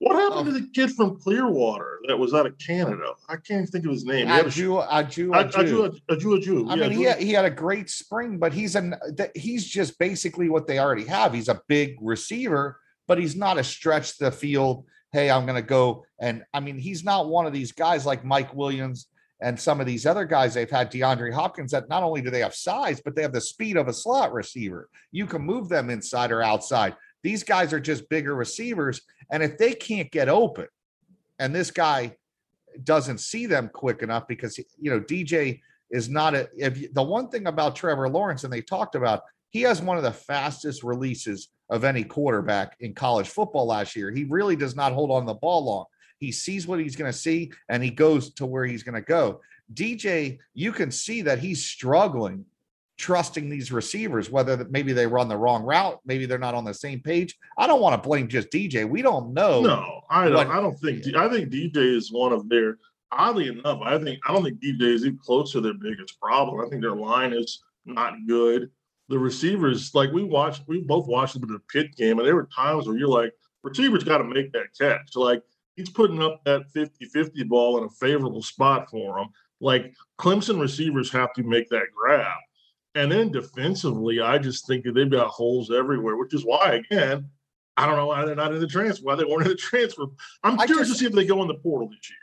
What 0.03 0.17
happened 0.17 0.50
Um, 0.50 0.53
to 0.53 0.60
the 0.60 0.67
kid 0.74 0.91
from 0.91 1.17
Clearwater 1.17 2.00
that 2.10 2.19
was 2.19 2.33
out 2.33 2.45
of 2.45 2.57
Canada? 2.57 3.13
I 3.29 3.38
can't 3.38 3.69
think 3.69 3.86
of 3.86 3.91
his 3.91 4.03
name. 4.03 4.27
He 4.27 4.33
had 4.33 4.48
a 4.48 4.51
sh- 4.51 4.60
Ajou, 4.60 4.81
Ajou, 4.81 5.33
I, 5.33 5.43
Ajou. 5.43 5.98
I, 6.10 6.15
drew 6.15 6.33
a 6.33 6.39
Jew. 6.41 6.69
I 6.69 6.75
mean, 6.75 6.91
he 6.91 7.03
had, 7.03 7.19
he 7.19 7.31
had 7.31 7.45
a 7.45 7.50
great 7.50 7.89
spring, 7.89 8.38
but 8.38 8.51
he's 8.51 8.75
an 8.75 8.95
he's 9.33 9.65
just 9.65 9.98
basically 9.98 10.50
what 10.50 10.67
they 10.67 10.77
already 10.77 11.05
have. 11.05 11.33
He's 11.33 11.48
a 11.48 11.62
big 11.69 11.95
receiver, 12.01 12.81
but 13.07 13.17
he's 13.17 13.38
not 13.38 13.57
a 13.57 13.63
stretch 13.63 14.17
the 14.17 14.29
field. 14.29 14.86
Hey, 15.13 15.31
I'm 15.31 15.45
going 15.45 15.62
to 15.62 15.67
go 15.67 16.03
and 16.19 16.43
I 16.53 16.60
mean, 16.60 16.77
he's 16.77 17.05
not 17.05 17.29
one 17.29 17.45
of 17.45 17.53
these 17.53 17.72
guys 17.72 18.05
like 18.05 18.25
Mike 18.25 18.53
Williams 18.53 19.07
and 19.41 19.57
some 19.57 19.79
of 19.79 19.86
these 19.86 20.05
other 20.05 20.25
guys 20.25 20.53
they've 20.53 20.69
had. 20.69 20.91
DeAndre 20.91 21.31
Hopkins 21.33 21.72
that 21.72 21.88
not 21.88 22.03
only 22.03 22.22
do 22.22 22.29
they 22.29 22.39
have 22.41 22.55
size, 22.55 23.00
but 23.00 23.15
they 23.15 23.22
have 23.22 23.33
the 23.33 23.39
speed 23.39 23.77
of 23.77 23.88
a 23.88 23.93
slot 23.93 24.33
receiver. 24.33 24.89
You 25.13 25.27
can 25.27 25.43
move 25.43 25.69
them 25.69 25.89
inside 25.89 26.31
or 26.33 26.41
outside. 26.41 26.95
These 27.23 27.43
guys 27.43 27.73
are 27.73 27.79
just 27.79 28.09
bigger 28.09 28.35
receivers, 28.35 29.01
and 29.31 29.41
if 29.41 29.57
they 29.57 29.73
can't 29.73 30.11
get 30.11 30.29
open, 30.29 30.67
and 31.39 31.55
this 31.55 31.71
guy 31.71 32.15
doesn't 32.83 33.19
see 33.19 33.45
them 33.45 33.69
quick 33.73 34.01
enough 34.01 34.27
because 34.27 34.57
you 34.57 34.91
know 34.91 34.99
DJ 34.99 35.61
is 35.91 36.09
not 36.09 36.35
a 36.35 36.49
if 36.57 36.93
the 36.93 37.03
one 37.03 37.29
thing 37.29 37.47
about 37.47 37.75
Trevor 37.75 38.09
Lawrence 38.09 38.43
and 38.43 38.51
they 38.51 38.61
talked 38.61 38.95
about 38.95 39.23
he 39.51 39.61
has 39.61 39.81
one 39.81 39.97
of 39.97 40.03
the 40.03 40.11
fastest 40.11 40.83
releases 40.83 41.49
of 41.69 41.83
any 41.83 42.03
quarterback 42.03 42.75
in 42.79 42.93
college 42.93 43.29
football 43.29 43.67
last 43.67 43.95
year. 43.95 44.11
He 44.11 44.23
really 44.23 44.55
does 44.55 44.75
not 44.75 44.93
hold 44.93 45.11
on 45.11 45.25
the 45.25 45.35
ball 45.35 45.65
long. 45.65 45.85
He 46.17 46.31
sees 46.31 46.65
what 46.65 46.79
he's 46.79 46.95
going 46.95 47.11
to 47.11 47.17
see 47.17 47.51
and 47.69 47.83
he 47.83 47.91
goes 47.91 48.33
to 48.33 48.45
where 48.47 48.65
he's 48.65 48.83
going 48.83 48.95
to 48.95 49.01
go. 49.01 49.41
DJ, 49.73 50.39
you 50.55 50.71
can 50.71 50.89
see 50.89 51.21
that 51.21 51.39
he's 51.39 51.63
struggling 51.63 52.45
trusting 53.03 53.50
these 53.50 53.69
receivers, 53.69 54.29
whether 54.29 54.55
that 54.55 54.72
maybe 54.72 54.93
they 54.93 55.05
run 55.05 55.27
the 55.27 55.36
wrong 55.36 55.62
route, 55.63 56.00
maybe 56.05 56.25
they're 56.25 56.38
not 56.38 56.55
on 56.55 56.63
the 56.63 56.74
same 56.74 57.01
page. 57.01 57.38
I 57.57 57.67
don't 57.67 57.81
want 57.81 58.01
to 58.01 58.07
blame 58.07 58.29
just 58.29 58.50
DJ. 58.50 58.88
We 58.88 59.01
don't 59.01 59.33
know. 59.33 59.62
No, 59.62 60.01
I 60.10 60.25
don't. 60.25 60.36
What- 60.36 60.48
I 60.48 60.62
don't 60.62 60.79
think. 60.79 61.05
I 61.15 61.27
think 61.27 61.50
DJ 61.51 61.75
is 61.98 62.12
one 62.12 62.31
of 62.31 62.48
their. 62.48 62.77
Oddly 63.12 63.50
enough, 63.50 63.79
I 63.83 64.00
think 64.00 64.19
I 64.27 64.33
don't 64.33 64.43
think 64.43 64.60
DJ 64.63 64.83
is 64.93 65.05
even 65.05 65.19
close 65.19 65.51
to 65.51 65.60
their 65.62 65.74
biggest 65.75 66.19
problem. 66.19 66.65
I 66.65 66.69
think 66.69 66.81
their 66.81 66.95
line 66.95 67.33
is 67.33 67.62
not 67.86 68.13
good. 68.27 68.72
the 69.10 69.19
receivers, 69.19 69.93
like 69.93 70.12
we 70.13 70.24
watched, 70.24 70.63
we 70.67 70.79
both 70.79 71.07
watched 71.07 71.36
a 71.36 71.39
bit 71.39 71.50
of 71.51 71.57
the 71.57 71.63
Pitt 71.72 71.93
game, 71.98 72.17
and 72.17 72.25
there 72.27 72.36
were 72.36 72.48
times 72.55 72.88
where 72.88 72.98
you're 72.98 73.10
like, 73.10 73.33
receivers 73.62 74.03
got 74.05 74.19
to 74.19 74.24
make 74.24 74.51
that 74.53 74.67
catch. 74.79 75.15
Like 75.15 75.43
he's 75.75 75.89
putting 75.89 76.22
up 76.24 76.41
that 76.45 76.72
50 76.72 77.05
50 77.05 77.43
ball 77.43 77.77
in 77.79 77.83
a 77.83 77.89
favorable 77.89 78.41
spot 78.41 78.89
for 78.89 79.19
him. 79.19 79.27
Like 79.60 79.93
Clemson 80.19 80.60
receivers 80.60 81.12
have 81.12 81.33
to 81.33 81.43
make 81.43 81.67
that 81.69 81.88
grab. 81.95 82.38
And 82.95 83.12
then 83.12 83.31
defensively, 83.31 84.19
I 84.21 84.38
just 84.38 84.67
think 84.67 84.83
that 84.85 84.93
they've 84.93 85.09
got 85.09 85.27
holes 85.27 85.71
everywhere, 85.71 86.15
which 86.15 86.33
is 86.33 86.45
why, 86.45 86.83
again, 86.91 87.27
I 87.75 87.88
don't 87.88 87.95
know 87.95 88.07
why 88.07 88.23
they're 88.25 88.35
not 88.35 88.53
in 88.53 88.59
the 88.59 88.67
transfer, 88.67 89.03
why 89.03 89.15
they 89.15 89.23
weren't 89.23 89.43
in 89.43 89.47
the 89.50 89.55
transfer. 89.55 90.03
I'm 90.43 90.59
I 90.59 90.65
curious 90.67 90.89
just- 90.89 91.00
to 91.00 91.05
see 91.05 91.09
if 91.09 91.13
they 91.15 91.25
go 91.25 91.41
in 91.41 91.47
the 91.47 91.55
portal 91.55 91.89
this 91.89 92.09
year. 92.09 92.17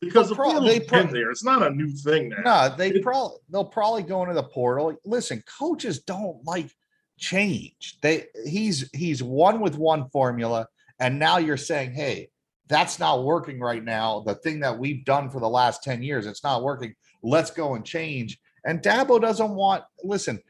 Because 0.00 0.30
the 0.30 0.34
Pro- 0.34 0.52
portal's 0.52 0.66
they 0.66 0.78
been 0.78 1.10
there. 1.12 1.30
It's 1.30 1.44
not 1.44 1.62
a 1.62 1.68
new 1.70 1.88
thing 1.90 2.30
now. 2.30 2.68
No, 2.68 2.74
they 2.76 2.98
probably 3.00 3.36
they'll 3.50 3.66
probably 3.66 4.02
go 4.02 4.22
into 4.22 4.32
the 4.34 4.42
portal. 4.42 4.94
Listen, 5.04 5.42
coaches 5.58 5.98
don't 5.98 6.42
like 6.46 6.70
change. 7.18 7.98
They 8.00 8.24
he's 8.46 8.88
he's 8.94 9.22
one 9.22 9.60
with 9.60 9.76
one 9.76 10.08
formula, 10.08 10.66
and 11.00 11.18
now 11.18 11.36
you're 11.36 11.58
saying, 11.58 11.92
hey, 11.92 12.30
that's 12.66 12.98
not 12.98 13.24
working 13.24 13.60
right 13.60 13.84
now. 13.84 14.20
The 14.20 14.36
thing 14.36 14.60
that 14.60 14.78
we've 14.78 15.04
done 15.04 15.28
for 15.28 15.38
the 15.38 15.48
last 15.48 15.82
10 15.82 16.02
years, 16.02 16.26
it's 16.26 16.42
not 16.42 16.62
working. 16.62 16.94
Let's 17.22 17.50
go 17.50 17.74
and 17.74 17.84
change. 17.84 18.38
And 18.64 18.82
Dabo 18.82 19.20
doesn't 19.20 19.54
want, 19.54 19.84
listen, 20.02 20.40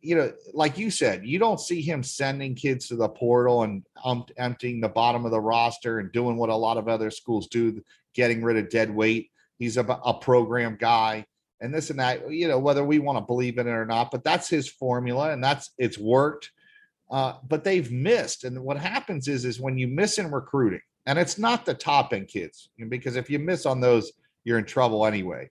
you 0.00 0.14
know, 0.14 0.32
like 0.54 0.78
you 0.78 0.90
said, 0.90 1.26
you 1.26 1.38
don't 1.38 1.60
see 1.60 1.82
him 1.82 2.02
sending 2.02 2.54
kids 2.54 2.88
to 2.88 2.96
the 2.96 3.08
portal 3.08 3.64
and 3.64 3.84
um, 4.04 4.24
emptying 4.36 4.80
the 4.80 4.88
bottom 4.88 5.24
of 5.24 5.32
the 5.32 5.40
roster 5.40 5.98
and 5.98 6.12
doing 6.12 6.36
what 6.36 6.50
a 6.50 6.56
lot 6.56 6.76
of 6.76 6.88
other 6.88 7.10
schools 7.10 7.48
do, 7.48 7.82
getting 8.14 8.42
rid 8.42 8.56
of 8.56 8.70
dead 8.70 8.94
weight. 8.94 9.30
He's 9.58 9.76
a, 9.76 9.82
a 9.82 10.14
program 10.14 10.76
guy 10.78 11.26
and 11.60 11.74
this 11.74 11.90
and 11.90 11.98
that, 11.98 12.30
you 12.30 12.46
know, 12.46 12.58
whether 12.58 12.84
we 12.84 13.00
want 13.00 13.18
to 13.18 13.24
believe 13.24 13.58
in 13.58 13.66
it 13.66 13.72
or 13.72 13.84
not, 13.86 14.10
but 14.12 14.22
that's 14.22 14.48
his 14.48 14.68
formula 14.68 15.32
and 15.32 15.42
that's 15.42 15.70
it's 15.78 15.98
worked. 15.98 16.52
Uh, 17.10 17.34
but 17.48 17.64
they've 17.64 17.90
missed. 17.90 18.44
And 18.44 18.62
what 18.62 18.76
happens 18.76 19.28
is, 19.28 19.44
is 19.46 19.58
when 19.58 19.78
you 19.78 19.88
miss 19.88 20.18
in 20.18 20.30
recruiting, 20.30 20.82
and 21.06 21.18
it's 21.18 21.38
not 21.38 21.64
the 21.64 21.72
top 21.72 22.12
end 22.12 22.28
kids, 22.28 22.68
because 22.90 23.16
if 23.16 23.30
you 23.30 23.38
miss 23.38 23.64
on 23.64 23.80
those, 23.80 24.12
you're 24.44 24.58
in 24.58 24.66
trouble 24.66 25.06
anyway. 25.06 25.50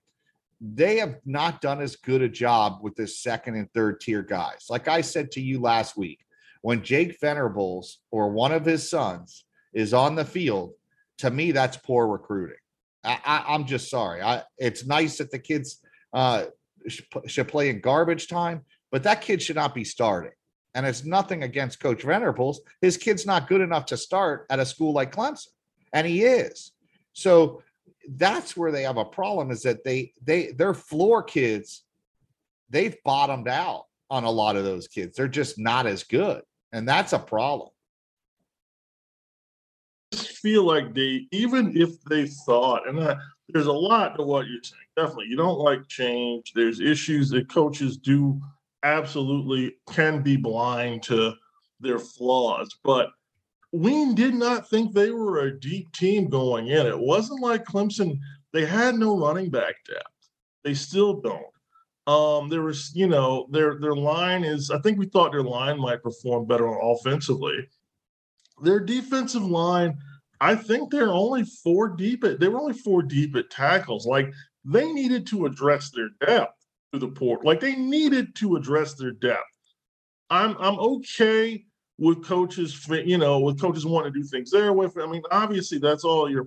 They 0.59 0.97
have 0.97 1.17
not 1.25 1.61
done 1.61 1.81
as 1.81 1.95
good 1.95 2.21
a 2.21 2.29
job 2.29 2.79
with 2.81 2.95
this 2.95 3.19
second 3.19 3.55
and 3.55 3.71
third 3.73 4.01
tier 4.01 4.23
guys. 4.23 4.65
Like 4.69 4.87
I 4.87 5.01
said 5.01 5.31
to 5.31 5.41
you 5.41 5.59
last 5.61 5.95
week, 5.97 6.25
when 6.61 6.83
Jake 6.83 7.19
Venables 7.21 7.99
or 8.11 8.29
one 8.29 8.51
of 8.51 8.65
his 8.65 8.89
sons 8.89 9.45
is 9.73 9.93
on 9.93 10.15
the 10.15 10.25
field, 10.25 10.73
to 11.19 11.29
me, 11.29 11.51
that's 11.51 11.77
poor 11.77 12.07
recruiting. 12.07 12.57
I, 13.03 13.45
I'm 13.47 13.65
just 13.65 13.89
sorry. 13.89 14.21
I, 14.21 14.43
it's 14.57 14.85
nice 14.85 15.17
that 15.19 15.31
the 15.31 15.39
kids 15.39 15.81
uh, 16.13 16.45
should, 16.87 17.05
should 17.27 17.47
play 17.47 17.69
in 17.69 17.79
garbage 17.79 18.27
time, 18.27 18.65
but 18.91 19.03
that 19.03 19.21
kid 19.21 19.41
should 19.41 19.55
not 19.55 19.73
be 19.73 19.83
starting. 19.83 20.31
And 20.75 20.85
it's 20.85 21.05
nothing 21.05 21.43
against 21.43 21.79
Coach 21.79 22.03
Venables. 22.03 22.61
His 22.81 22.97
kid's 22.97 23.25
not 23.25 23.47
good 23.47 23.61
enough 23.61 23.85
to 23.87 23.97
start 23.97 24.45
at 24.49 24.59
a 24.59 24.65
school 24.65 24.93
like 24.93 25.15
Clemson, 25.15 25.47
and 25.93 26.05
he 26.05 26.23
is. 26.23 26.71
So 27.13 27.63
that's 28.15 28.55
where 28.55 28.71
they 28.71 28.83
have 28.83 28.97
a 28.97 29.05
problem 29.05 29.51
is 29.51 29.61
that 29.63 29.83
they 29.83 30.13
they 30.23 30.51
their 30.51 30.73
floor 30.73 31.21
kids 31.21 31.83
they've 32.69 32.97
bottomed 33.03 33.47
out 33.47 33.85
on 34.09 34.23
a 34.23 34.31
lot 34.31 34.55
of 34.55 34.63
those 34.63 34.87
kids. 34.87 35.15
They're 35.15 35.27
just 35.27 35.59
not 35.59 35.85
as 35.85 36.03
good, 36.03 36.41
and 36.71 36.87
that's 36.87 37.13
a 37.13 37.19
problem. 37.19 37.69
I 40.13 40.15
just 40.15 40.37
feel 40.37 40.63
like 40.63 40.93
they, 40.93 41.27
even 41.31 41.75
if 41.75 42.01
they 42.05 42.27
thought, 42.27 42.87
and 42.87 42.99
I, 43.01 43.17
there's 43.49 43.65
a 43.67 43.73
lot 43.73 44.15
to 44.17 44.23
what 44.23 44.47
you're 44.47 44.63
saying. 44.63 44.81
Definitely, 44.95 45.27
you 45.27 45.37
don't 45.37 45.59
like 45.59 45.87
change. 45.87 46.53
There's 46.53 46.79
issues 46.79 47.29
that 47.29 47.49
coaches 47.49 47.97
do 47.97 48.39
absolutely 48.83 49.75
can 49.89 50.21
be 50.21 50.37
blind 50.37 51.03
to 51.03 51.33
their 51.79 51.99
flaws, 51.99 52.75
but 52.83 53.09
we 53.71 54.13
did 54.13 54.33
not 54.33 54.69
think 54.69 54.93
they 54.93 55.11
were 55.11 55.39
a 55.39 55.59
deep 55.59 55.91
team 55.91 56.29
going 56.29 56.67
in. 56.67 56.85
It 56.85 56.99
wasn't 56.99 57.41
like 57.41 57.65
Clemson, 57.65 58.17
they 58.53 58.65
had 58.65 58.95
no 58.95 59.17
running 59.17 59.49
back 59.49 59.75
depth. 59.87 60.05
They 60.63 60.73
still 60.73 61.21
don't. 61.21 61.45
Um, 62.07 62.47
there 62.49 62.61
was, 62.61 62.91
you 62.95 63.07
know, 63.07 63.47
their 63.51 63.77
their 63.79 63.95
line 63.95 64.45
is, 64.45 64.71
I 64.71 64.79
think 64.79 64.97
we 64.97 65.07
thought 65.07 65.33
their 65.33 65.43
line 65.43 65.79
might 65.79 66.01
perform 66.01 66.47
better 66.47 66.67
offensively. 66.67 67.67
Their 68.63 68.79
defensive 68.79 69.43
line, 69.43 69.97
I 70.39 70.55
think 70.55 70.89
they're 70.89 71.11
only 71.11 71.43
four 71.43 71.89
deep 71.89 72.23
at 72.23 72.39
they 72.39 72.47
were 72.47 72.59
only 72.59 72.73
four 72.73 73.01
deep 73.03 73.35
at 73.35 73.49
tackles. 73.49 74.05
Like 74.05 74.31
they 74.63 74.91
needed 74.91 75.27
to 75.27 75.45
address 75.45 75.91
their 75.91 76.09
depth 76.25 76.55
to 76.93 76.99
the 76.99 77.09
port. 77.09 77.45
Like 77.45 77.59
they 77.59 77.75
needed 77.75 78.35
to 78.37 78.55
address 78.55 78.93
their 78.93 79.11
depth. 79.11 79.43
I'm 80.29 80.55
I'm 80.59 80.79
okay 80.79 81.65
with 81.97 82.23
coaches, 82.23 82.87
you 82.89 83.17
know, 83.17 83.39
with 83.39 83.59
coaches 83.59 83.85
wanting 83.85 84.13
to 84.13 84.19
do 84.19 84.25
things 84.25 84.51
their 84.51 84.73
way. 84.73 84.87
I 85.01 85.07
mean, 85.07 85.23
obviously 85.31 85.79
that's 85.79 86.03
all 86.03 86.29
your 86.29 86.45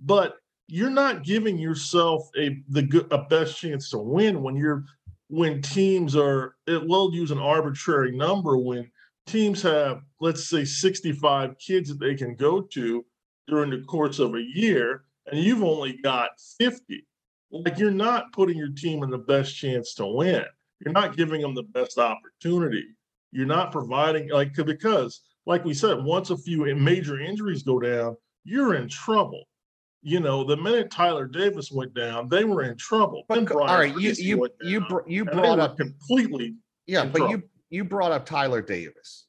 but 0.00 0.36
you're 0.68 0.90
not 0.90 1.22
giving 1.22 1.58
yourself 1.58 2.28
a 2.36 2.62
the 2.68 2.82
good 2.82 3.06
a 3.12 3.18
best 3.18 3.58
chance 3.58 3.90
to 3.90 3.98
win 3.98 4.42
when 4.42 4.56
you're 4.56 4.84
when 5.28 5.62
teams 5.62 6.16
are 6.16 6.56
it 6.66 6.84
will 6.86 7.12
use 7.12 7.30
an 7.30 7.38
arbitrary 7.38 8.16
number 8.16 8.56
when 8.56 8.90
teams 9.26 9.62
have 9.62 10.02
let's 10.20 10.48
say 10.48 10.64
65 10.64 11.58
kids 11.58 11.88
that 11.88 12.00
they 12.00 12.14
can 12.14 12.34
go 12.34 12.60
to 12.60 13.04
during 13.48 13.70
the 13.70 13.82
course 13.82 14.18
of 14.18 14.34
a 14.34 14.42
year 14.42 15.04
and 15.26 15.40
you've 15.40 15.62
only 15.62 15.98
got 16.02 16.30
50 16.58 17.04
like 17.50 17.78
you're 17.78 17.90
not 17.90 18.32
putting 18.32 18.56
your 18.56 18.70
team 18.70 19.02
in 19.02 19.10
the 19.10 19.18
best 19.18 19.56
chance 19.56 19.94
to 19.94 20.06
win 20.06 20.44
you're 20.80 20.92
not 20.92 21.16
giving 21.16 21.40
them 21.40 21.54
the 21.54 21.62
best 21.62 21.98
opportunity 21.98 22.84
you're 23.32 23.46
not 23.46 23.72
providing 23.72 24.28
like 24.30 24.54
because 24.54 25.20
like 25.46 25.64
we 25.64 25.74
said 25.74 26.02
once 26.02 26.30
a 26.30 26.36
few 26.36 26.64
major 26.74 27.20
injuries 27.20 27.62
go 27.62 27.78
down 27.78 28.16
you're 28.44 28.74
in 28.74 28.88
trouble 28.88 29.44
you 30.02 30.20
know 30.20 30.44
the 30.44 30.56
minute 30.56 30.90
tyler 30.90 31.26
davis 31.26 31.70
went 31.72 31.92
down 31.94 32.28
they 32.28 32.44
were 32.44 32.62
in 32.62 32.76
trouble 32.76 33.24
But 33.28 33.36
Then 33.36 33.44
Brian 33.46 33.68
all 33.70 33.78
right, 33.78 33.98
you 33.98 34.12
you 34.12 34.38
went 34.38 34.52
you 34.62 34.80
br- 34.82 35.06
you 35.06 35.24
brought 35.24 35.58
up 35.58 35.76
completely 35.76 36.54
yeah, 36.86 37.04
but 37.04 37.22
you 37.22 37.28
trouble. 37.28 37.48
you 37.70 37.84
brought 37.84 38.12
up 38.12 38.24
Tyler 38.26 38.62
Davis. 38.62 39.26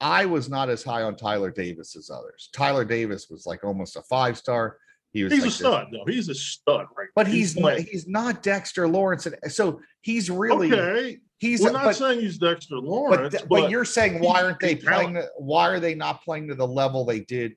I 0.00 0.26
was 0.26 0.48
not 0.48 0.68
as 0.68 0.82
high 0.82 1.02
on 1.02 1.14
Tyler 1.16 1.52
Davis 1.52 1.94
as 1.96 2.10
others. 2.10 2.48
Tyler 2.52 2.84
Davis 2.84 3.28
was 3.30 3.46
like 3.46 3.62
almost 3.62 3.94
a 3.96 4.02
five 4.02 4.36
star. 4.36 4.76
He 5.12 5.22
was 5.22 5.32
he's 5.32 5.42
like 5.42 5.46
a 5.46 5.50
this- 5.50 5.56
stud 5.58 5.86
though 5.92 6.04
he's 6.06 6.28
a 6.28 6.34
stud 6.34 6.86
right 6.98 7.08
but 7.14 7.28
he's 7.28 7.56
not, 7.56 7.78
he's 7.78 8.08
not 8.08 8.42
Dexter 8.42 8.88
Lawrence, 8.88 9.26
and 9.26 9.36
so 9.52 9.80
he's 10.00 10.28
really 10.28 10.72
okay 10.72 11.18
he's. 11.38 11.60
we're 11.62 11.70
not 11.70 11.84
but, 11.84 11.96
saying 11.96 12.20
he's 12.20 12.38
dexter 12.38 12.76
but, 12.76 12.84
lawrence 12.84 13.34
th- 13.34 13.48
but, 13.48 13.62
but 13.62 13.70
you're 13.70 13.84
saying 13.84 14.20
why 14.20 14.42
aren't 14.42 14.60
they 14.60 14.74
playing? 14.76 15.14
The, 15.14 15.30
why 15.38 15.68
are 15.68 15.80
they 15.80 15.94
not 15.94 16.22
playing 16.22 16.48
to 16.48 16.54
the 16.54 16.66
level 16.66 17.04
they 17.04 17.20
did 17.20 17.52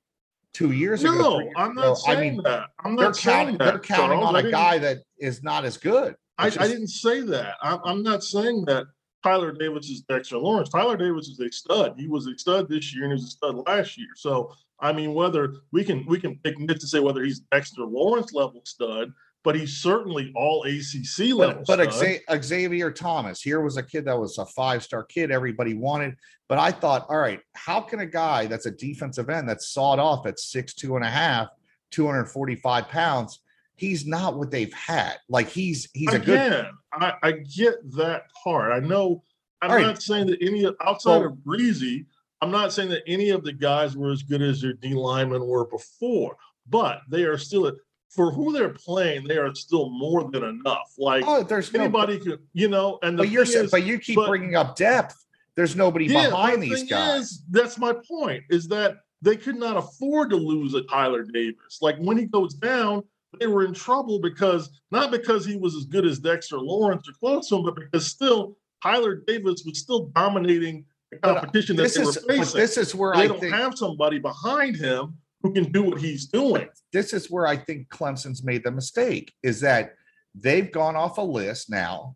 two 0.54 0.72
years 0.72 1.04
ago? 1.04 1.40
no 1.40 1.52
i'm 1.58 1.72
ago? 1.72 1.82
not 1.90 1.94
saying 1.96 2.18
I 2.18 2.22
mean, 2.22 2.44
that 2.44 2.70
i'm 2.84 2.96
they're 2.96 3.06
not 3.08 3.16
saying 3.16 3.38
counting. 3.38 3.58
that 3.60 3.66
They're 3.66 3.80
counting 3.80 4.20
Charles. 4.20 4.36
on 4.36 4.46
a 4.46 4.52
guy 4.52 4.78
that 4.80 5.00
is 5.20 5.44
not 5.44 5.66
as 5.66 5.78
good. 5.78 6.16
I, 6.38 6.48
It's 6.48 6.58
I 6.58 6.68
didn't 6.68 6.88
say 6.88 7.22
that. 7.22 7.56
I'm, 7.62 7.80
I'm 7.84 8.04
not 8.04 8.24
saying 8.24 8.64
that 8.66 8.86
Tyler 9.24 9.52
Davis 9.52 9.90
is 9.90 10.02
Dexter 10.04 10.38
Lawrence. 10.38 10.70
Tyler 10.70 10.96
Davis 10.96 11.28
is 11.28 11.40
a 11.42 11.52
stud. 11.52 11.96
He 11.98 12.08
was 12.08 12.28
a 12.28 12.38
stud 12.38 12.70
this 12.70 12.96
year 12.96 13.04
and 13.04 13.12
he 13.12 13.16
was 13.16 13.26
a 13.26 13.28
stud 13.32 13.56
last 13.68 13.98
year. 13.98 14.08
So 14.16 14.54
I 14.80 14.94
mean, 14.94 15.14
whether 15.14 15.56
we 15.74 15.84
can 15.84 16.06
we 16.08 16.18
can 16.20 16.38
pick 16.42 16.58
nit 16.58 16.80
to 16.80 16.88
say 16.88 17.00
whether 17.02 17.22
he's 17.24 17.42
Dexter 17.52 17.84
Lawrence 17.84 18.32
level 18.32 18.62
stud, 18.64 19.12
but 19.44 19.56
he's 19.56 19.78
certainly 19.78 20.32
all 20.36 20.64
ACC 20.66 21.34
level. 21.34 21.64
But, 21.66 21.90
but 22.28 22.44
Xavier 22.44 22.92
Thomas, 22.92 23.42
here 23.42 23.62
was 23.62 23.78
a 23.78 23.84
kid 23.84 24.06
that 24.06 24.20
was 24.20 24.38
a 24.38 24.46
five 24.46 24.84
star 24.84 25.04
kid 25.04 25.32
everybody 25.32 25.74
wanted. 25.74 26.16
But 26.48 26.60
I 26.60 26.72
thought, 26.72 27.06
all 27.10 27.20
right, 27.20 27.40
how 27.54 27.80
can 27.82 28.00
a 28.00 28.06
guy 28.06 28.48
that's 28.48 28.66
a 28.66 28.72
defensive 28.72 29.30
end 29.30 29.48
that's 29.48 29.70
sawed 29.70 30.00
off 30.00 30.26
at 30.26 30.40
six, 30.40 30.74
two 30.74 30.96
and 30.96 31.06
a 31.06 31.10
half, 31.10 31.48
245 31.92 32.90
pounds, 32.90 33.42
he's 33.76 34.06
not 34.06 34.38
what 34.38 34.52
they've 34.52 34.74
had. 34.74 35.16
Like 35.30 35.48
he's 35.48 35.90
he's 35.94 36.14
a 36.14 36.20
good 36.20 36.52
Again, 36.52 36.66
I, 36.94 37.14
I 37.24 37.32
get 37.32 37.76
that 37.96 38.24
part. 38.44 38.72
I 38.72 38.86
know. 38.86 39.24
I'm 39.62 39.72
right. 39.72 39.82
not 39.82 40.02
saying 40.02 40.28
that 40.28 40.42
any 40.42 40.66
outside 40.82 41.24
of 41.24 41.34
Bresee. 41.34 42.06
I'm 42.42 42.52
not 42.52 42.72
saying 42.72 42.90
that 42.90 43.04
any 43.06 43.32
of 43.32 43.44
the 43.44 43.52
guys 43.52 43.98
were 43.98 44.12
as 44.12 44.24
good 44.24 44.42
as 44.42 44.62
their 44.62 44.74
D 44.74 44.94
linemen 44.94 45.46
were 45.46 45.66
before, 45.66 46.38
but 46.70 47.02
they 47.10 47.24
are 47.24 47.38
still 47.38 47.68
for 48.10 48.32
who 48.32 48.52
they're 48.52 48.70
playing. 48.70 49.28
They 49.28 49.38
are 49.38 49.54
still 49.56 49.90
more 49.90 50.30
than 50.30 50.44
enough. 50.44 50.94
Like 50.98 51.24
oh, 51.26 51.44
there's 51.44 51.72
no 51.72 51.82
anybody 51.82 52.20
could, 52.20 52.40
you 52.54 52.68
know. 52.68 53.00
And 53.04 53.18
but 53.18 53.30
you're 53.30 53.44
is, 53.44 53.72
but 53.72 53.84
you 53.86 54.00
keep 54.00 54.16
but- 54.18 54.28
bringing 54.28 54.56
up 54.56 54.76
depth. 54.76 55.26
There's 55.56 55.76
nobody 55.76 56.06
yeah, 56.06 56.30
behind 56.30 56.64
the 56.64 56.70
these 56.70 56.90
guys. 56.90 57.24
is, 57.24 57.44
that's 57.50 57.78
my 57.78 57.94
point. 58.08 58.44
Is 58.50 58.68
that 58.70 59.00
they 59.22 59.36
could 59.36 59.58
not 59.58 59.76
afford 59.76 60.30
to 60.30 60.38
lose 60.38 60.74
a 60.74 60.84
Tyler 60.84 61.24
Davis. 61.24 61.80
Like 61.82 61.98
when 61.98 62.18
he 62.18 62.26
goes 62.26 62.54
down, 62.54 63.04
they 63.40 63.48
were 63.48 63.66
in 63.66 63.74
trouble 63.74 64.20
because 64.22 64.70
not 64.92 65.12
because 65.12 65.46
he 65.46 65.58
was 65.58 65.76
as 65.76 65.86
good 65.86 66.06
as 66.06 66.20
Dexter 66.20 66.60
Lawrence 66.60 67.10
or 67.10 67.14
close 67.14 67.50
to 67.50 67.58
him, 67.58 67.64
but 67.66 67.76
because 67.76 68.08
still 68.08 68.56
Tyler 68.82 69.16
Davis 69.28 69.64
was 69.66 69.80
still 69.80 70.06
dominating 70.16 70.86
the 71.12 71.18
But, 71.22 71.30
uh, 71.30 71.40
competition 71.42 71.76
that 71.76 71.84
this 71.84 71.96
they 71.96 72.04
were 72.04 72.10
is 72.10 72.18
but 72.18 72.28
facing. 72.38 72.62
this 72.62 72.78
is 72.78 72.96
where 72.96 73.14
they 73.14 73.24
I 73.24 73.28
don't 73.28 73.40
think 73.42 73.54
have 73.54 73.78
somebody 73.78 74.20
behind 74.20 74.78
him 74.78 75.18
who 75.42 75.54
can 75.54 75.72
do 75.72 75.84
what 75.84 76.02
he's 76.02 76.26
doing. 76.26 76.68
this 76.92 77.14
is 77.14 77.30
where 77.32 77.48
I 77.48 77.56
think 77.56 77.90
Clemson's 77.90 78.44
made 78.44 78.64
the 78.64 78.72
mistake 78.72 79.34
is 79.42 79.62
that 79.62 79.96
they've 80.36 80.72
gone 80.72 80.96
off 80.96 81.18
a 81.18 81.22
list 81.22 81.70
now. 81.70 82.16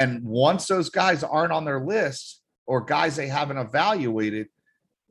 And 0.00 0.22
once 0.24 0.66
those 0.66 0.90
guys 0.90 1.22
aren't 1.22 1.52
on 1.52 1.64
their 1.64 1.80
list, 1.80 2.42
or 2.66 2.80
guys 2.80 3.16
they 3.16 3.28
haven't 3.28 3.58
evaluated, 3.58 4.48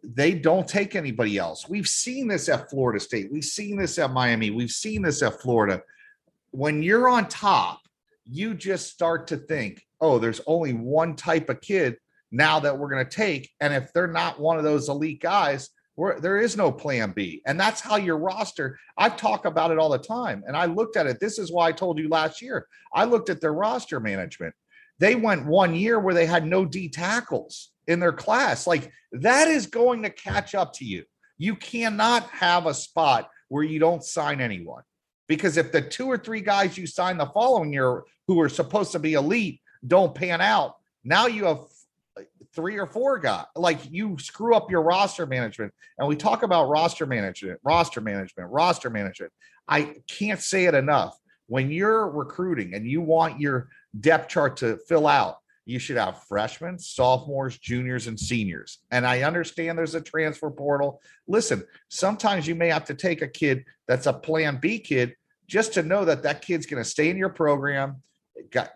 they 0.03 0.33
don't 0.33 0.67
take 0.67 0.95
anybody 0.95 1.37
else. 1.37 1.67
We've 1.67 1.87
seen 1.87 2.27
this 2.27 2.49
at 2.49 2.69
Florida 2.69 2.99
State. 2.99 3.31
We've 3.31 3.43
seen 3.43 3.77
this 3.77 3.97
at 3.97 4.11
Miami. 4.11 4.51
We've 4.51 4.69
seen 4.69 5.01
this 5.01 5.23
at 5.23 5.41
Florida. 5.41 5.81
When 6.51 6.83
you're 6.83 7.09
on 7.09 7.27
top, 7.27 7.81
you 8.25 8.53
just 8.53 8.91
start 8.91 9.27
to 9.27 9.37
think, 9.37 9.85
oh, 10.01 10.19
there's 10.19 10.41
only 10.45 10.73
one 10.73 11.15
type 11.15 11.49
of 11.49 11.61
kid 11.61 11.97
now 12.31 12.59
that 12.59 12.77
we're 12.77 12.89
going 12.89 13.05
to 13.05 13.09
take. 13.09 13.51
And 13.61 13.73
if 13.73 13.93
they're 13.93 14.07
not 14.07 14.39
one 14.39 14.57
of 14.57 14.63
those 14.63 14.89
elite 14.89 15.21
guys, 15.21 15.69
there 15.97 16.41
is 16.41 16.57
no 16.57 16.71
plan 16.71 17.11
B. 17.11 17.41
And 17.45 17.59
that's 17.59 17.81
how 17.81 17.95
your 17.95 18.17
roster, 18.17 18.77
I've 18.97 19.17
talked 19.17 19.45
about 19.45 19.71
it 19.71 19.77
all 19.77 19.89
the 19.89 19.97
time. 19.97 20.43
And 20.45 20.55
I 20.55 20.65
looked 20.65 20.97
at 20.97 21.07
it. 21.07 21.19
This 21.19 21.39
is 21.39 21.51
why 21.51 21.69
I 21.69 21.71
told 21.71 21.97
you 21.97 22.09
last 22.09 22.41
year. 22.41 22.67
I 22.93 23.05
looked 23.05 23.29
at 23.29 23.41
their 23.41 23.53
roster 23.53 23.99
management. 23.99 24.53
They 24.99 25.15
went 25.15 25.45
one 25.45 25.73
year 25.75 25.99
where 25.99 26.13
they 26.13 26.25
had 26.25 26.45
no 26.45 26.65
D 26.65 26.89
tackles 26.89 27.71
in 27.87 27.99
their 27.99 28.13
class. 28.13 28.67
Like 28.67 28.91
that 29.13 29.47
is 29.47 29.67
going 29.67 30.03
to 30.03 30.09
catch 30.09 30.55
up 30.55 30.73
to 30.73 30.85
you. 30.85 31.03
You 31.37 31.55
cannot 31.55 32.23
have 32.29 32.65
a 32.65 32.73
spot 32.73 33.29
where 33.49 33.63
you 33.63 33.79
don't 33.79 34.03
sign 34.03 34.41
anyone. 34.41 34.83
Because 35.27 35.57
if 35.57 35.71
the 35.71 35.81
two 35.81 36.07
or 36.07 36.17
three 36.17 36.41
guys 36.41 36.77
you 36.77 36.87
sign 36.87 37.17
the 37.17 37.25
following 37.27 37.73
year 37.73 38.03
who 38.27 38.39
are 38.41 38.49
supposed 38.49 38.91
to 38.91 38.99
be 38.99 39.13
elite 39.13 39.61
don't 39.85 40.15
pan 40.15 40.41
out, 40.41 40.75
now 41.03 41.27
you 41.27 41.45
have 41.45 41.59
three 42.55 42.77
or 42.77 42.87
four 42.87 43.19
guys. 43.19 43.45
Like 43.55 43.79
you 43.91 44.17
screw 44.17 44.55
up 44.55 44.71
your 44.71 44.81
roster 44.81 45.25
management. 45.25 45.73
And 45.97 46.07
we 46.07 46.15
talk 46.15 46.43
about 46.43 46.69
roster 46.69 47.05
management, 47.05 47.59
roster 47.63 48.01
management, 48.01 48.49
roster 48.51 48.89
management. 48.89 49.31
I 49.67 49.95
can't 50.07 50.39
say 50.39 50.65
it 50.65 50.73
enough. 50.73 51.17
When 51.47 51.69
you're 51.69 52.09
recruiting 52.09 52.73
and 52.73 52.87
you 52.87 53.01
want 53.01 53.39
your 53.39 53.69
depth 53.99 54.29
chart 54.29 54.57
to 54.57 54.77
fill 54.87 55.07
out, 55.07 55.37
you 55.65 55.79
should 55.79 55.97
have 55.97 56.23
freshmen, 56.23 56.77
sophomores, 56.77 57.57
juniors, 57.57 58.07
and 58.07 58.19
seniors. 58.19 58.79
And 58.91 59.05
I 59.05 59.23
understand 59.23 59.77
there's 59.77 59.95
a 59.95 60.01
transfer 60.01 60.51
portal. 60.51 61.01
Listen, 61.27 61.63
sometimes 61.89 62.47
you 62.47 62.55
may 62.55 62.69
have 62.69 62.85
to 62.85 62.93
take 62.93 63.21
a 63.21 63.27
kid 63.27 63.65
that's 63.87 64.05
a 64.05 64.13
plan 64.13 64.59
B 64.61 64.79
kid 64.79 65.15
just 65.47 65.73
to 65.73 65.83
know 65.83 66.05
that 66.05 66.23
that 66.23 66.41
kid's 66.41 66.65
going 66.65 66.83
to 66.83 66.89
stay 66.89 67.09
in 67.09 67.17
your 67.17 67.29
program. 67.29 68.01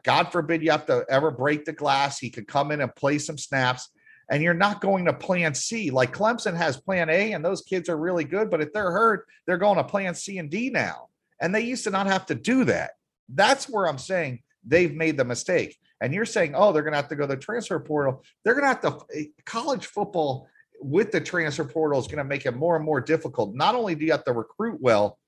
God 0.03 0.31
forbid 0.31 0.63
you 0.63 0.71
have 0.71 0.85
to 0.87 1.05
ever 1.09 1.31
break 1.31 1.65
the 1.65 1.73
glass. 1.73 2.19
He 2.19 2.29
could 2.29 2.47
come 2.47 2.71
in 2.71 2.81
and 2.81 2.95
play 2.95 3.17
some 3.17 3.37
snaps, 3.37 3.89
and 4.29 4.41
you're 4.41 4.53
not 4.53 4.81
going 4.81 5.05
to 5.05 5.13
plan 5.13 5.53
C. 5.53 5.89
Like 5.91 6.13
Clemson 6.13 6.55
has 6.55 6.77
plan 6.77 7.09
A, 7.09 7.33
and 7.33 7.43
those 7.43 7.61
kids 7.61 7.89
are 7.89 7.97
really 7.97 8.23
good. 8.23 8.49
But 8.49 8.61
if 8.61 8.71
they're 8.73 8.91
hurt, 8.91 9.27
they're 9.45 9.57
going 9.57 9.77
to 9.77 9.83
plan 9.83 10.15
C 10.15 10.37
and 10.37 10.49
D 10.49 10.69
now. 10.69 11.09
And 11.41 11.53
they 11.53 11.61
used 11.61 11.83
to 11.85 11.89
not 11.89 12.07
have 12.07 12.25
to 12.27 12.35
do 12.35 12.65
that. 12.65 12.91
That's 13.29 13.69
where 13.69 13.87
I'm 13.87 13.97
saying 13.97 14.41
they've 14.65 14.93
made 14.93 15.17
the 15.17 15.25
mistake. 15.25 15.77
And 16.01 16.13
you're 16.13 16.25
saying, 16.25 16.53
oh, 16.55 16.71
they're 16.71 16.83
going 16.83 16.93
to 16.93 16.97
have 16.97 17.09
to 17.09 17.15
go 17.15 17.23
to 17.23 17.35
the 17.35 17.37
transfer 17.37 17.79
portal. 17.79 18.23
They're 18.43 18.53
going 18.53 18.63
to 18.63 18.67
have 18.67 18.81
to, 18.81 19.05
eh, 19.15 19.25
college 19.45 19.87
football 19.87 20.47
with 20.81 21.11
the 21.11 21.19
transfer 21.19 21.65
portal 21.65 21.99
is 21.99 22.07
going 22.07 22.19
to 22.19 22.23
make 22.23 22.45
it 22.45 22.55
more 22.55 22.75
and 22.75 22.85
more 22.85 23.01
difficult. 23.01 23.53
Not 23.53 23.75
only 23.75 23.95
do 23.95 24.05
you 24.05 24.11
have 24.11 24.23
to 24.25 24.31
recruit 24.31 24.79
well 24.81 25.19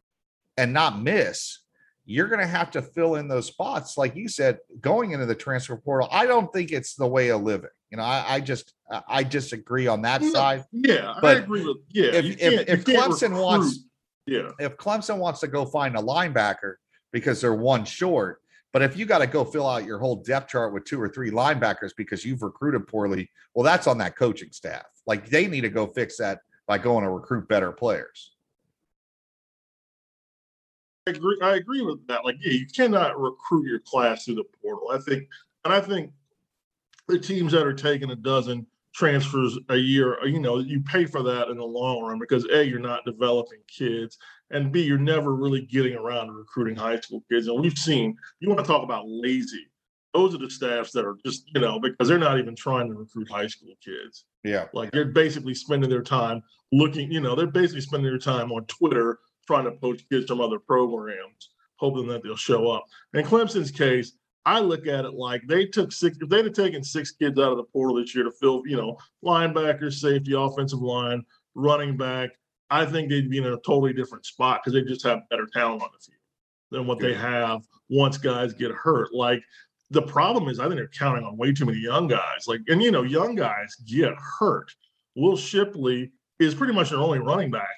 and 0.57 0.73
not 0.73 1.01
miss, 1.01 1.59
you're 2.05 2.27
going 2.27 2.41
to 2.41 2.48
have 2.48 2.72
to 2.72 2.81
fill 2.81 3.15
in 3.15 3.27
those 3.27 3.48
spots. 3.48 3.98
Like 3.98 4.15
you 4.15 4.27
said, 4.27 4.58
going 4.79 5.12
into 5.12 5.25
the 5.25 5.36
transfer 5.36 5.77
portal, 5.77 6.08
I 6.12 6.25
don't 6.25 6.51
think 6.51 6.72
it's 6.72 6.96
the 6.96 7.08
way 7.08 7.29
of 7.29 7.41
living. 7.41 7.70
You 7.91 7.98
know, 7.98 8.03
I, 8.03 8.25
I 8.27 8.39
just, 8.39 8.74
I 9.08 9.24
disagree 9.24 9.88
on 9.88 10.01
that 10.03 10.24
side. 10.24 10.63
Yeah, 10.72 11.13
but 11.22 11.38
I 11.38 11.39
agree 11.41 11.65
with, 11.65 11.77
yeah. 11.89 12.12
If, 12.12 12.25
if, 12.41 12.70
if 12.70 12.86
Clemson 12.86 13.29
recruit. 13.29 13.41
wants, 13.41 13.86
yeah, 14.25 14.50
if 14.60 14.77
Clemson 14.77 15.17
wants 15.17 15.41
to 15.41 15.48
go 15.48 15.65
find 15.65 15.96
a 15.96 16.01
linebacker 16.01 16.75
because 17.12 17.41
they're 17.41 17.53
one 17.53 17.86
short, 17.86 18.41
but 18.74 18.81
if 18.81 18.96
you 18.96 19.05
got 19.05 19.20
to 19.20 19.27
go 19.27 19.43
fill 19.43 19.67
out 19.67 19.84
your 19.84 20.00
whole 20.00 20.15
depth 20.15 20.50
chart 20.51 20.74
with 20.74 20.86
two 20.86 21.01
or 21.01 21.10
three 21.10 21.29
linebackers 21.29 21.91
because 21.98 22.24
you've 22.24 22.41
recruited 22.41 22.88
poorly, 22.88 23.29
well, 23.53 23.65
that's 23.65 23.88
on 23.88 23.98
that 23.98 24.15
coaching 24.15 24.51
staff. 24.51 24.86
Like 25.05 25.29
they 25.29 25.48
need 25.48 25.62
to 25.62 25.70
go 25.70 25.88
fix 25.88 26.17
that 26.17 26.39
by 26.67 26.78
going 26.78 27.04
to 27.04 27.10
recruit 27.10 27.49
better 27.49 27.71
players. 27.73 28.32
I 31.07 31.11
agree. 31.11 31.37
I 31.41 31.55
agree 31.55 31.81
with 31.81 32.05
that. 32.07 32.25
Like, 32.25 32.35
yeah, 32.41 32.53
you 32.53 32.67
cannot 32.67 33.19
recruit 33.19 33.67
your 33.67 33.79
class 33.79 34.25
through 34.25 34.35
the 34.35 34.43
portal. 34.61 34.89
I 34.91 34.99
think, 34.99 35.27
and 35.65 35.73
I 35.73 35.81
think 35.81 36.11
the 37.07 37.19
teams 37.19 37.51
that 37.53 37.65
are 37.65 37.73
taking 37.73 38.11
a 38.11 38.15
dozen 38.15 38.67
transfers 38.93 39.57
a 39.69 39.77
year, 39.77 40.17
you 40.25 40.39
know, 40.39 40.59
you 40.59 40.81
pay 40.81 41.05
for 41.05 41.23
that 41.23 41.47
in 41.47 41.57
the 41.57 41.65
long 41.65 42.03
run 42.03 42.19
because 42.19 42.45
a 42.51 42.63
you're 42.63 42.79
not 42.79 43.05
developing 43.05 43.59
kids, 43.67 44.17
and 44.51 44.71
b 44.71 44.83
you're 44.83 44.99
never 44.99 45.35
really 45.35 45.61
getting 45.61 45.95
around 45.95 46.27
to 46.27 46.33
recruiting 46.33 46.75
high 46.75 46.99
school 46.99 47.23
kids. 47.31 47.47
And 47.47 47.59
we've 47.59 47.77
seen 47.77 48.15
you 48.39 48.49
want 48.49 48.59
to 48.59 48.65
talk 48.65 48.83
about 48.83 49.05
lazy. 49.07 49.65
Those 50.13 50.35
are 50.35 50.39
the 50.39 50.49
staffs 50.49 50.91
that 50.91 51.05
are 51.05 51.15
just 51.25 51.45
you 51.55 51.61
know 51.61 51.79
because 51.79 52.09
they're 52.09 52.19
not 52.19 52.37
even 52.37 52.55
trying 52.55 52.89
to 52.89 52.93
recruit 52.93 53.29
high 53.31 53.47
school 53.47 53.73
kids. 53.83 54.25
Yeah, 54.43 54.65
like 54.73 54.91
they're 54.91 55.05
basically 55.05 55.55
spending 55.55 55.89
their 55.89 56.03
time 56.03 56.43
looking. 56.71 57.11
You 57.11 57.21
know, 57.21 57.33
they're 57.33 57.47
basically 57.47 57.81
spending 57.81 58.11
their 58.11 58.19
time 58.19 58.51
on 58.51 58.65
Twitter 58.65 59.17
trying 59.51 59.65
to 59.65 59.71
poach 59.71 60.07
kids 60.09 60.27
from 60.27 60.39
other 60.39 60.59
programs, 60.59 61.49
hoping 61.75 62.07
that 62.07 62.23
they'll 62.23 62.37
show 62.37 62.71
up. 62.71 62.85
In 63.13 63.25
Clemson's 63.25 63.69
case, 63.69 64.13
I 64.45 64.61
look 64.61 64.87
at 64.87 65.03
it 65.03 65.13
like 65.13 65.41
they 65.45 65.65
took 65.65 65.91
six, 65.91 66.17
if 66.21 66.29
they'd 66.29 66.45
have 66.45 66.53
taken 66.53 66.81
six 66.81 67.11
kids 67.11 67.37
out 67.37 67.51
of 67.51 67.57
the 67.57 67.65
portal 67.65 67.97
this 67.97 68.15
year 68.15 68.23
to 68.23 68.31
fill, 68.31 68.63
you 68.65 68.77
know, 68.77 68.97
linebacker, 69.25 69.91
safety, 69.91 70.33
offensive 70.33 70.81
line, 70.81 71.25
running 71.53 71.97
back, 71.97 72.29
I 72.69 72.85
think 72.85 73.09
they'd 73.09 73.29
be 73.29 73.39
in 73.39 73.45
a 73.45 73.57
totally 73.57 73.91
different 73.91 74.25
spot 74.25 74.61
because 74.63 74.73
they 74.73 74.87
just 74.87 75.05
have 75.05 75.27
better 75.29 75.45
talent 75.51 75.83
on 75.83 75.89
the 75.91 75.99
field 75.99 76.17
than 76.71 76.87
what 76.87 76.99
they 76.99 77.13
have 77.13 77.61
once 77.89 78.17
guys 78.17 78.53
get 78.53 78.71
hurt. 78.71 79.13
Like 79.13 79.43
the 79.89 80.01
problem 80.01 80.47
is, 80.47 80.61
I 80.61 80.63
think 80.63 80.75
they're 80.77 80.87
counting 80.87 81.25
on 81.25 81.35
way 81.35 81.51
too 81.51 81.65
many 81.65 81.79
young 81.79 82.07
guys. 82.07 82.47
Like, 82.47 82.61
and 82.69 82.81
you 82.81 82.91
know, 82.91 83.03
young 83.03 83.35
guys 83.35 83.75
get 83.85 84.13
hurt. 84.39 84.71
Will 85.17 85.35
Shipley 85.35 86.13
is 86.39 86.55
pretty 86.55 86.73
much 86.73 86.91
their 86.91 86.99
only 86.99 87.19
running 87.19 87.51
back. 87.51 87.75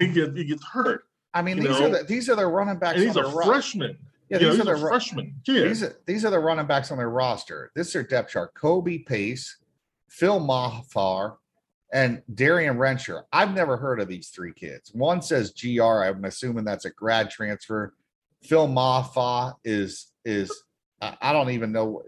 He 0.00 0.08
gets 0.08 0.36
he 0.36 0.44
gets 0.44 0.64
hurt. 0.64 1.04
I 1.32 1.42
mean, 1.42 1.58
these 1.58 1.68
know? 1.78 1.86
are 1.86 1.88
the 1.90 2.04
these 2.04 2.28
are 2.28 2.36
the 2.36 2.46
running 2.46 2.78
backs. 2.78 2.98
And 2.98 3.06
he's 3.06 3.16
a 3.16 3.30
freshman. 3.30 3.96
Yeah, 4.30 4.38
these 4.38 4.58
know, 4.58 4.72
are 4.72 4.74
the 4.76 4.80
freshmen. 4.80 5.34
These 5.46 5.82
are 5.82 6.00
these 6.06 6.24
are 6.24 6.30
the 6.30 6.38
running 6.38 6.66
backs 6.66 6.90
on 6.90 6.98
their 6.98 7.10
roster. 7.10 7.70
This 7.74 7.88
is 7.88 7.92
their 7.92 8.02
depth 8.02 8.30
chart: 8.30 8.54
Kobe 8.54 8.98
Pace, 8.98 9.58
Phil 10.08 10.40
Mafah, 10.40 11.36
and 11.92 12.22
Darien 12.32 12.76
Rencher. 12.76 13.24
I've 13.32 13.54
never 13.54 13.76
heard 13.76 14.00
of 14.00 14.08
these 14.08 14.28
three 14.28 14.52
kids. 14.52 14.90
One 14.94 15.20
says 15.20 15.52
GR. 15.52 15.82
I'm 15.82 16.24
assuming 16.24 16.64
that's 16.64 16.84
a 16.84 16.90
grad 16.90 17.30
transfer. 17.30 17.94
Phil 18.42 18.68
Mafah 18.68 19.54
is 19.64 20.12
is 20.24 20.50
I 21.00 21.32
don't 21.32 21.50
even 21.50 21.72
know. 21.72 22.02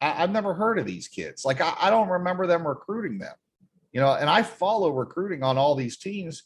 I, 0.00 0.10
have 0.10 0.30
never 0.30 0.52
heard 0.52 0.78
of 0.78 0.86
these 0.86 1.08
kids. 1.08 1.44
Like 1.44 1.60
I, 1.60 1.74
I 1.80 1.90
don't 1.90 2.08
remember 2.08 2.46
them 2.46 2.66
recruiting 2.66 3.18
them. 3.18 3.34
You 3.92 4.00
know, 4.00 4.12
and 4.12 4.28
I 4.28 4.42
follow 4.42 4.90
recruiting 4.90 5.42
on 5.42 5.56
all 5.56 5.74
these 5.74 5.96
teams 5.96 6.42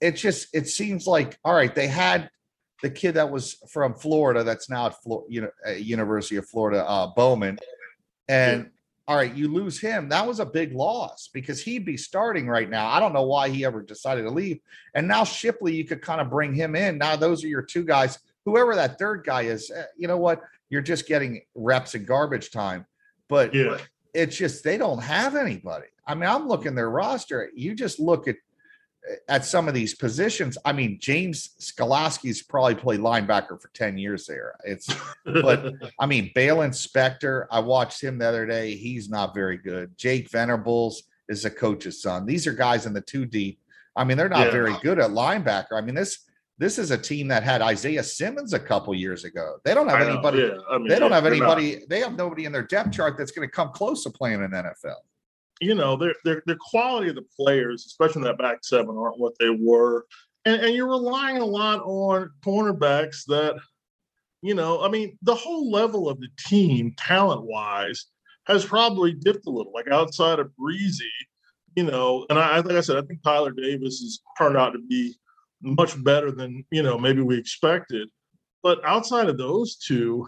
it 0.00 0.12
just 0.12 0.48
it 0.54 0.68
seems 0.68 1.06
like 1.06 1.38
all 1.44 1.54
right 1.54 1.74
they 1.74 1.88
had 1.88 2.30
the 2.84 2.90
kid 2.90 3.12
that 3.12 3.30
was 3.30 3.56
from 3.70 3.94
Florida 3.94 4.44
that's 4.44 4.68
now 4.68 4.86
at 4.86 5.02
Florida, 5.02 5.26
you 5.32 5.40
know, 5.40 5.72
University 5.72 6.36
of 6.36 6.46
Florida, 6.46 6.86
uh, 6.86 7.06
Bowman, 7.14 7.58
and 8.28 8.64
yeah. 8.64 8.68
all 9.08 9.16
right, 9.16 9.34
you 9.34 9.48
lose 9.48 9.80
him. 9.80 10.10
That 10.10 10.26
was 10.26 10.38
a 10.38 10.44
big 10.44 10.74
loss 10.74 11.30
because 11.32 11.62
he'd 11.62 11.86
be 11.86 11.96
starting 11.96 12.46
right 12.46 12.68
now. 12.68 12.88
I 12.88 13.00
don't 13.00 13.14
know 13.14 13.22
why 13.22 13.48
he 13.48 13.64
ever 13.64 13.80
decided 13.80 14.24
to 14.24 14.30
leave. 14.30 14.58
And 14.94 15.08
now 15.08 15.24
Shipley, 15.24 15.74
you 15.74 15.86
could 15.86 16.02
kind 16.02 16.20
of 16.20 16.28
bring 16.28 16.52
him 16.52 16.76
in. 16.76 16.98
Now 16.98 17.16
those 17.16 17.42
are 17.42 17.48
your 17.48 17.62
two 17.62 17.84
guys. 17.84 18.18
Whoever 18.44 18.74
that 18.74 18.98
third 18.98 19.24
guy 19.24 19.42
is, 19.42 19.70
eh, 19.70 19.84
you 19.96 20.06
know 20.06 20.18
what? 20.18 20.42
You're 20.68 20.82
just 20.82 21.06
getting 21.06 21.40
reps 21.54 21.94
and 21.94 22.06
garbage 22.06 22.50
time. 22.50 22.84
But 23.30 23.54
yeah. 23.54 23.78
it's 24.12 24.36
just 24.36 24.62
they 24.62 24.76
don't 24.76 25.02
have 25.02 25.36
anybody. 25.36 25.86
I 26.06 26.14
mean, 26.14 26.28
I'm 26.28 26.48
looking 26.48 26.74
their 26.74 26.90
roster. 26.90 27.50
You 27.54 27.74
just 27.74 27.98
look 27.98 28.28
at 28.28 28.36
at 29.28 29.44
some 29.44 29.68
of 29.68 29.74
these 29.74 29.94
positions. 29.94 30.56
I 30.64 30.72
mean, 30.72 30.98
James 31.00 31.50
Skalski's 31.60 32.42
probably 32.42 32.74
played 32.74 33.00
linebacker 33.00 33.60
for 33.60 33.70
10 33.74 33.98
years 33.98 34.26
there. 34.26 34.54
It's 34.64 34.94
but 35.24 35.74
I 36.00 36.06
mean, 36.06 36.30
Baylon 36.34 36.70
Spector, 36.70 37.46
I 37.50 37.60
watched 37.60 38.02
him 38.02 38.18
the 38.18 38.28
other 38.28 38.46
day. 38.46 38.74
He's 38.76 39.08
not 39.10 39.34
very 39.34 39.58
good. 39.58 39.96
Jake 39.98 40.30
Venables 40.30 41.02
is 41.28 41.44
a 41.44 41.50
coach's 41.50 42.00
son. 42.00 42.26
These 42.26 42.46
are 42.46 42.52
guys 42.52 42.86
in 42.86 42.92
the 42.92 43.00
two 43.00 43.26
deep. 43.26 43.60
I 43.96 44.04
mean, 44.04 44.16
they're 44.16 44.28
not 44.28 44.46
yeah. 44.46 44.52
very 44.52 44.74
good 44.82 44.98
at 44.98 45.10
linebacker. 45.10 45.72
I 45.72 45.80
mean, 45.80 45.94
this 45.94 46.24
this 46.56 46.78
is 46.78 46.92
a 46.92 46.98
team 46.98 47.28
that 47.28 47.42
had 47.42 47.62
Isaiah 47.62 48.02
Simmons 48.02 48.52
a 48.52 48.60
couple 48.60 48.94
years 48.94 49.24
ago. 49.24 49.56
They 49.64 49.74
don't 49.74 49.88
have 49.88 50.06
anybody. 50.06 50.38
Yeah. 50.38 50.58
I 50.70 50.78
mean, 50.78 50.88
they 50.88 51.00
don't 51.00 51.10
yeah, 51.10 51.16
have 51.16 51.26
anybody. 51.26 51.76
Not. 51.76 51.88
They 51.88 52.00
have 52.00 52.16
nobody 52.16 52.44
in 52.44 52.52
their 52.52 52.62
depth 52.62 52.92
chart 52.92 53.16
that's 53.18 53.32
going 53.32 53.46
to 53.46 53.52
come 53.52 53.70
close 53.70 54.04
to 54.04 54.10
playing 54.10 54.42
in 54.42 54.50
NFL 54.52 54.94
you 55.60 55.74
know, 55.74 55.96
their 55.96 56.14
their 56.24 56.56
quality 56.58 57.08
of 57.08 57.14
the 57.14 57.26
players, 57.38 57.86
especially 57.86 58.20
in 58.20 58.26
that 58.26 58.38
back 58.38 58.58
seven, 58.62 58.96
aren't 58.96 59.18
what 59.18 59.34
they 59.38 59.50
were. 59.50 60.06
And, 60.44 60.60
and 60.62 60.74
you're 60.74 60.88
relying 60.88 61.38
a 61.38 61.44
lot 61.44 61.80
on 61.80 62.30
cornerbacks 62.44 63.24
that, 63.28 63.56
you 64.42 64.54
know, 64.54 64.82
I 64.82 64.88
mean, 64.88 65.16
the 65.22 65.34
whole 65.34 65.70
level 65.70 66.08
of 66.08 66.20
the 66.20 66.28
team, 66.38 66.94
talent 66.98 67.42
wise, 67.42 68.06
has 68.46 68.64
probably 68.64 69.12
dipped 69.12 69.46
a 69.46 69.50
little. 69.50 69.72
Like 69.72 69.88
outside 69.88 70.38
of 70.38 70.50
Bresee, 70.60 71.08
you 71.76 71.84
know, 71.84 72.26
and 72.28 72.38
I 72.38 72.60
like 72.60 72.76
I 72.76 72.80
said, 72.80 72.96
I 72.96 73.02
think 73.02 73.22
Tyler 73.22 73.52
Davis 73.52 74.00
has 74.00 74.20
turned 74.36 74.56
out 74.56 74.70
to 74.70 74.80
be 74.80 75.14
much 75.62 76.02
better 76.04 76.30
than 76.30 76.64
you 76.70 76.82
know 76.82 76.98
maybe 76.98 77.22
we 77.22 77.38
expected. 77.38 78.08
But 78.62 78.84
outside 78.84 79.28
of 79.28 79.38
those 79.38 79.76
two, 79.76 80.26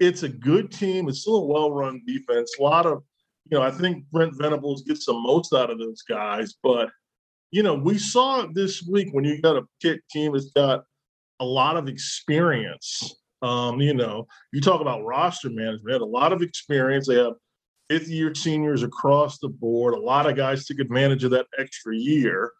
it's 0.00 0.22
a 0.22 0.28
good 0.28 0.70
team. 0.72 1.08
It's 1.08 1.20
still 1.20 1.36
a 1.36 1.46
well-run 1.46 2.02
defense. 2.06 2.52
A 2.58 2.62
lot 2.62 2.86
of 2.86 3.02
you 3.50 3.58
know, 3.58 3.62
I 3.62 3.70
think 3.70 4.04
Brent 4.10 4.36
Venables 4.36 4.82
gets 4.82 5.06
the 5.06 5.12
most 5.12 5.52
out 5.52 5.70
of 5.70 5.78
those 5.78 6.02
guys. 6.02 6.54
But, 6.62 6.90
you 7.50 7.62
know, 7.62 7.74
we 7.74 7.98
saw 7.98 8.46
this 8.52 8.82
week 8.82 9.08
when 9.12 9.24
you 9.24 9.40
got 9.40 9.56
a 9.56 9.62
kick 9.82 10.00
team 10.10 10.32
that's 10.32 10.50
got 10.52 10.84
a 11.40 11.44
lot 11.44 11.76
of 11.76 11.88
experience. 11.88 13.14
Um, 13.42 13.80
you 13.80 13.92
know, 13.92 14.26
you 14.52 14.60
talk 14.60 14.80
about 14.80 15.04
roster 15.04 15.50
management, 15.50 15.86
they 15.86 15.92
had 15.92 16.00
a 16.00 16.06
lot 16.06 16.32
of 16.32 16.40
experience. 16.40 17.06
They 17.06 17.16
have 17.16 17.34
fifth 17.90 18.08
year 18.08 18.34
seniors 18.34 18.82
across 18.82 19.38
the 19.38 19.48
board. 19.48 19.94
A 19.94 20.00
lot 20.00 20.26
of 20.26 20.36
guys 20.36 20.64
took 20.64 20.78
advantage 20.78 21.24
of 21.24 21.32
that 21.32 21.46
extra 21.58 21.94
year. 21.94 22.52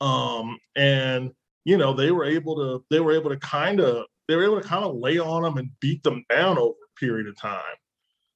Um, 0.00 0.58
and 0.76 1.32
you 1.64 1.76
know, 1.76 1.92
they 1.92 2.10
were 2.10 2.24
able 2.24 2.56
to 2.56 2.84
they 2.90 3.00
were 3.00 3.12
able 3.12 3.30
to 3.30 3.36
kind 3.38 3.80
of 3.80 4.06
they 4.28 4.36
were 4.36 4.44
able 4.44 4.60
to 4.60 4.66
kind 4.66 4.84
of 4.84 4.94
lay 4.94 5.18
on 5.18 5.42
them 5.42 5.58
and 5.58 5.70
beat 5.80 6.02
them 6.02 6.24
down 6.30 6.56
over 6.56 6.70
a 6.70 7.00
period 7.00 7.26
of 7.26 7.36
time. 7.36 7.76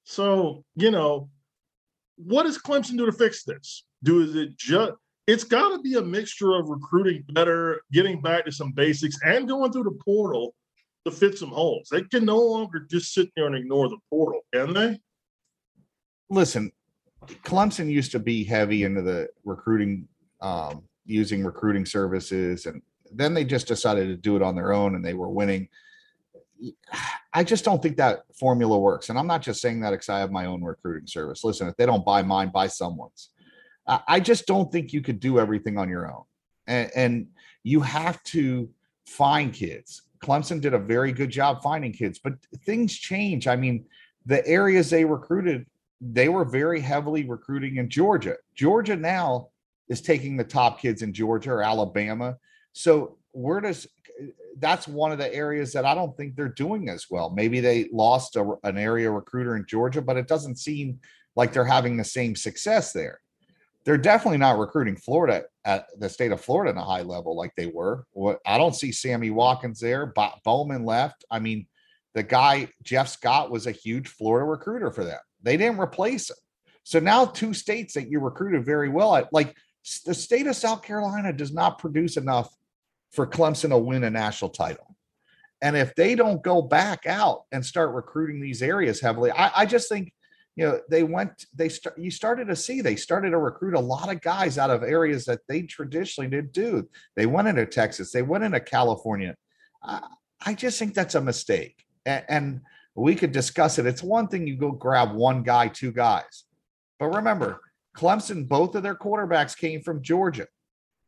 So, 0.04 0.64
you 0.76 0.90
know, 0.90 1.30
what 2.16 2.44
does 2.44 2.58
Clemson 2.58 2.96
do 2.96 3.06
to 3.06 3.12
fix 3.12 3.44
this? 3.44 3.84
Do 4.02 4.22
is 4.22 4.34
it 4.34 4.56
just 4.56 4.92
it's 5.26 5.44
got 5.44 5.70
to 5.70 5.78
be 5.80 5.94
a 5.94 6.02
mixture 6.02 6.54
of 6.54 6.68
recruiting 6.68 7.24
better, 7.30 7.80
getting 7.92 8.20
back 8.20 8.44
to 8.44 8.52
some 8.52 8.72
basics, 8.72 9.18
and 9.24 9.48
going 9.48 9.72
through 9.72 9.84
the 9.84 9.98
portal 10.04 10.54
to 11.06 11.10
fit 11.10 11.38
some 11.38 11.48
holes. 11.48 11.88
They 11.90 12.02
can 12.02 12.24
no 12.24 12.38
longer 12.38 12.86
just 12.90 13.14
sit 13.14 13.30
there 13.34 13.46
and 13.46 13.54
ignore 13.54 13.88
the 13.88 13.98
portal, 14.10 14.42
can 14.52 14.74
they? 14.74 15.00
Listen, 16.28 16.72
Clemson 17.42 17.90
used 17.90 18.12
to 18.12 18.18
be 18.18 18.44
heavy 18.44 18.84
into 18.84 19.02
the 19.02 19.28
recruiting, 19.44 20.08
um, 20.40 20.82
using 21.06 21.42
recruiting 21.42 21.86
services, 21.86 22.66
and 22.66 22.82
then 23.12 23.32
they 23.32 23.44
just 23.44 23.66
decided 23.66 24.08
to 24.08 24.16
do 24.16 24.36
it 24.36 24.42
on 24.42 24.54
their 24.54 24.72
own, 24.72 24.94
and 24.94 25.04
they 25.04 25.14
were 25.14 25.28
winning. 25.28 25.68
I 27.32 27.42
just 27.42 27.64
don't 27.64 27.82
think 27.82 27.96
that 27.96 28.22
formula 28.32 28.78
works. 28.78 29.08
And 29.08 29.18
I'm 29.18 29.26
not 29.26 29.42
just 29.42 29.60
saying 29.60 29.80
that 29.80 29.90
because 29.90 30.08
I 30.08 30.20
have 30.20 30.30
my 30.30 30.46
own 30.46 30.62
recruiting 30.62 31.08
service. 31.08 31.42
Listen, 31.42 31.68
if 31.68 31.76
they 31.76 31.86
don't 31.86 32.04
buy 32.04 32.22
mine, 32.22 32.50
buy 32.50 32.68
someone's. 32.68 33.30
I 33.86 34.20
just 34.20 34.46
don't 34.46 34.72
think 34.72 34.92
you 34.92 35.02
could 35.02 35.20
do 35.20 35.38
everything 35.38 35.76
on 35.76 35.90
your 35.90 36.10
own. 36.10 36.22
And, 36.66 36.90
and 36.94 37.26
you 37.64 37.80
have 37.80 38.22
to 38.24 38.70
find 39.04 39.52
kids. 39.52 40.02
Clemson 40.22 40.60
did 40.60 40.72
a 40.72 40.78
very 40.78 41.12
good 41.12 41.28
job 41.28 41.62
finding 41.62 41.92
kids, 41.92 42.18
but 42.18 42.34
things 42.64 42.96
change. 42.96 43.46
I 43.46 43.56
mean, 43.56 43.84
the 44.24 44.46
areas 44.46 44.88
they 44.88 45.04
recruited, 45.04 45.66
they 46.00 46.30
were 46.30 46.46
very 46.46 46.80
heavily 46.80 47.24
recruiting 47.24 47.76
in 47.76 47.90
Georgia. 47.90 48.36
Georgia 48.54 48.96
now 48.96 49.48
is 49.88 50.00
taking 50.00 50.36
the 50.36 50.44
top 50.44 50.80
kids 50.80 51.02
in 51.02 51.12
Georgia 51.12 51.50
or 51.50 51.62
Alabama. 51.62 52.36
So 52.72 53.18
where 53.34 53.60
does 53.60 53.86
that's 54.58 54.86
one 54.86 55.12
of 55.12 55.18
the 55.18 55.32
areas 55.34 55.72
that 55.72 55.84
I 55.84 55.94
don't 55.94 56.16
think 56.16 56.36
they're 56.36 56.48
doing 56.48 56.88
as 56.88 57.06
well. 57.10 57.30
Maybe 57.30 57.60
they 57.60 57.88
lost 57.92 58.36
a, 58.36 58.54
an 58.62 58.78
area 58.78 59.10
recruiter 59.10 59.56
in 59.56 59.66
Georgia, 59.66 60.00
but 60.00 60.16
it 60.16 60.28
doesn't 60.28 60.56
seem 60.56 61.00
like 61.36 61.52
they're 61.52 61.64
having 61.64 61.96
the 61.96 62.04
same 62.04 62.36
success 62.36 62.92
there. 62.92 63.20
They're 63.84 63.98
definitely 63.98 64.38
not 64.38 64.58
recruiting 64.58 64.96
Florida 64.96 65.44
at 65.64 65.86
the 65.98 66.08
state 66.08 66.32
of 66.32 66.40
Florida 66.40 66.70
in 66.70 66.78
a 66.78 66.84
high 66.84 67.02
level 67.02 67.36
like 67.36 67.52
they 67.56 67.66
were. 67.66 68.06
What 68.12 68.38
I 68.46 68.56
don't 68.56 68.74
see 68.74 68.92
Sammy 68.92 69.30
Watkins 69.30 69.80
there. 69.80 70.06
Bo- 70.06 70.38
Bowman 70.44 70.84
left. 70.84 71.24
I 71.30 71.40
mean, 71.40 71.66
the 72.14 72.22
guy 72.22 72.68
Jeff 72.82 73.08
Scott 73.08 73.50
was 73.50 73.66
a 73.66 73.72
huge 73.72 74.08
Florida 74.08 74.46
recruiter 74.46 74.90
for 74.90 75.04
them. 75.04 75.18
They 75.42 75.56
didn't 75.56 75.80
replace 75.80 76.30
him. 76.30 76.36
So 76.84 77.00
now 77.00 77.26
two 77.26 77.52
states 77.52 77.94
that 77.94 78.08
you 78.08 78.20
recruited 78.20 78.64
very 78.64 78.88
well 78.88 79.16
at, 79.16 79.32
like 79.32 79.54
the 80.06 80.14
state 80.14 80.46
of 80.46 80.56
South 80.56 80.82
Carolina, 80.82 81.32
does 81.32 81.52
not 81.52 81.78
produce 81.78 82.16
enough 82.16 82.54
for 83.14 83.26
Clemson 83.26 83.70
to 83.70 83.78
win 83.78 84.04
a 84.04 84.10
national 84.10 84.50
title. 84.50 84.96
And 85.62 85.76
if 85.76 85.94
they 85.94 86.14
don't 86.14 86.42
go 86.42 86.60
back 86.60 87.06
out 87.06 87.44
and 87.52 87.64
start 87.64 87.94
recruiting 87.94 88.40
these 88.40 88.62
areas 88.62 89.00
heavily, 89.00 89.30
I, 89.30 89.62
I 89.62 89.66
just 89.66 89.88
think, 89.88 90.12
you 90.56 90.66
know, 90.66 90.80
they 90.90 91.02
went, 91.02 91.46
they 91.54 91.68
start, 91.68 91.98
you 91.98 92.10
started 92.10 92.48
to 92.48 92.56
see, 92.56 92.80
they 92.80 92.96
started 92.96 93.30
to 93.30 93.38
recruit 93.38 93.74
a 93.74 93.80
lot 93.80 94.12
of 94.12 94.20
guys 94.20 94.58
out 94.58 94.70
of 94.70 94.82
areas 94.82 95.24
that 95.24 95.40
they 95.48 95.62
traditionally 95.62 96.28
didn't 96.28 96.52
do. 96.52 96.88
They 97.16 97.26
went 97.26 97.48
into 97.48 97.66
Texas, 97.66 98.12
they 98.12 98.22
went 98.22 98.44
into 98.44 98.60
California. 98.60 99.34
I, 99.82 100.00
I 100.44 100.54
just 100.54 100.78
think 100.78 100.94
that's 100.94 101.14
a 101.14 101.20
mistake. 101.20 101.84
And, 102.04 102.24
and 102.28 102.60
we 102.94 103.14
could 103.14 103.32
discuss 103.32 103.78
it. 103.78 103.86
It's 103.86 104.02
one 104.02 104.28
thing 104.28 104.46
you 104.46 104.56
go 104.56 104.70
grab 104.70 105.14
one 105.14 105.42
guy, 105.42 105.68
two 105.68 105.92
guys. 105.92 106.44
But 106.98 107.06
remember, 107.06 107.60
Clemson, 107.96 108.46
both 108.46 108.74
of 108.74 108.82
their 108.82 108.94
quarterbacks 108.94 109.56
came 109.56 109.82
from 109.82 110.02
Georgia. 110.02 110.46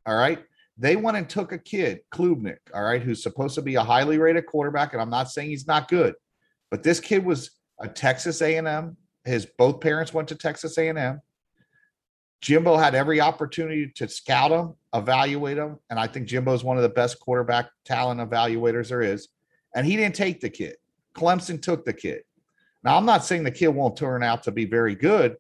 All 0.06 0.16
right. 0.16 0.42
They 0.78 0.96
went 0.96 1.16
and 1.16 1.28
took 1.28 1.52
a 1.52 1.58
kid, 1.58 2.00
Klubnik, 2.12 2.58
all 2.74 2.82
right, 2.82 3.02
who's 3.02 3.22
supposed 3.22 3.54
to 3.54 3.62
be 3.62 3.76
a 3.76 3.82
highly 3.82 4.18
rated 4.18 4.46
quarterback, 4.46 4.92
and 4.92 5.00
I'm 5.00 5.10
not 5.10 5.30
saying 5.30 5.48
he's 5.48 5.66
not 5.66 5.88
good, 5.88 6.14
but 6.70 6.82
this 6.82 7.00
kid 7.00 7.24
was 7.24 7.50
a 7.80 7.88
Texas 7.88 8.42
A&M. 8.42 8.96
His 9.24 9.46
both 9.58 9.80
parents 9.80 10.12
went 10.12 10.28
to 10.28 10.34
Texas 10.34 10.76
A&M. 10.76 11.20
Jimbo 12.42 12.76
had 12.76 12.94
every 12.94 13.20
opportunity 13.20 13.90
to 13.96 14.08
scout 14.08 14.50
him, 14.50 14.74
evaluate 14.94 15.56
him, 15.56 15.78
and 15.88 15.98
I 15.98 16.06
think 16.06 16.28
Jimbo 16.28 16.52
is 16.52 16.62
one 16.62 16.76
of 16.76 16.82
the 16.82 16.88
best 16.90 17.18
quarterback 17.20 17.70
talent 17.84 18.20
evaluators 18.20 18.88
there 18.88 19.02
is. 19.02 19.28
And 19.74 19.86
he 19.86 19.96
didn't 19.96 20.14
take 20.14 20.40
the 20.40 20.50
kid. 20.50 20.76
Clemson 21.16 21.60
took 21.60 21.84
the 21.84 21.92
kid. 21.92 22.22
Now, 22.84 22.96
I'm 22.96 23.06
not 23.06 23.24
saying 23.24 23.42
the 23.42 23.50
kid 23.50 23.68
won't 23.68 23.96
turn 23.96 24.22
out 24.22 24.42
to 24.44 24.52
be 24.52 24.66
very 24.66 24.94
good, 24.94 25.36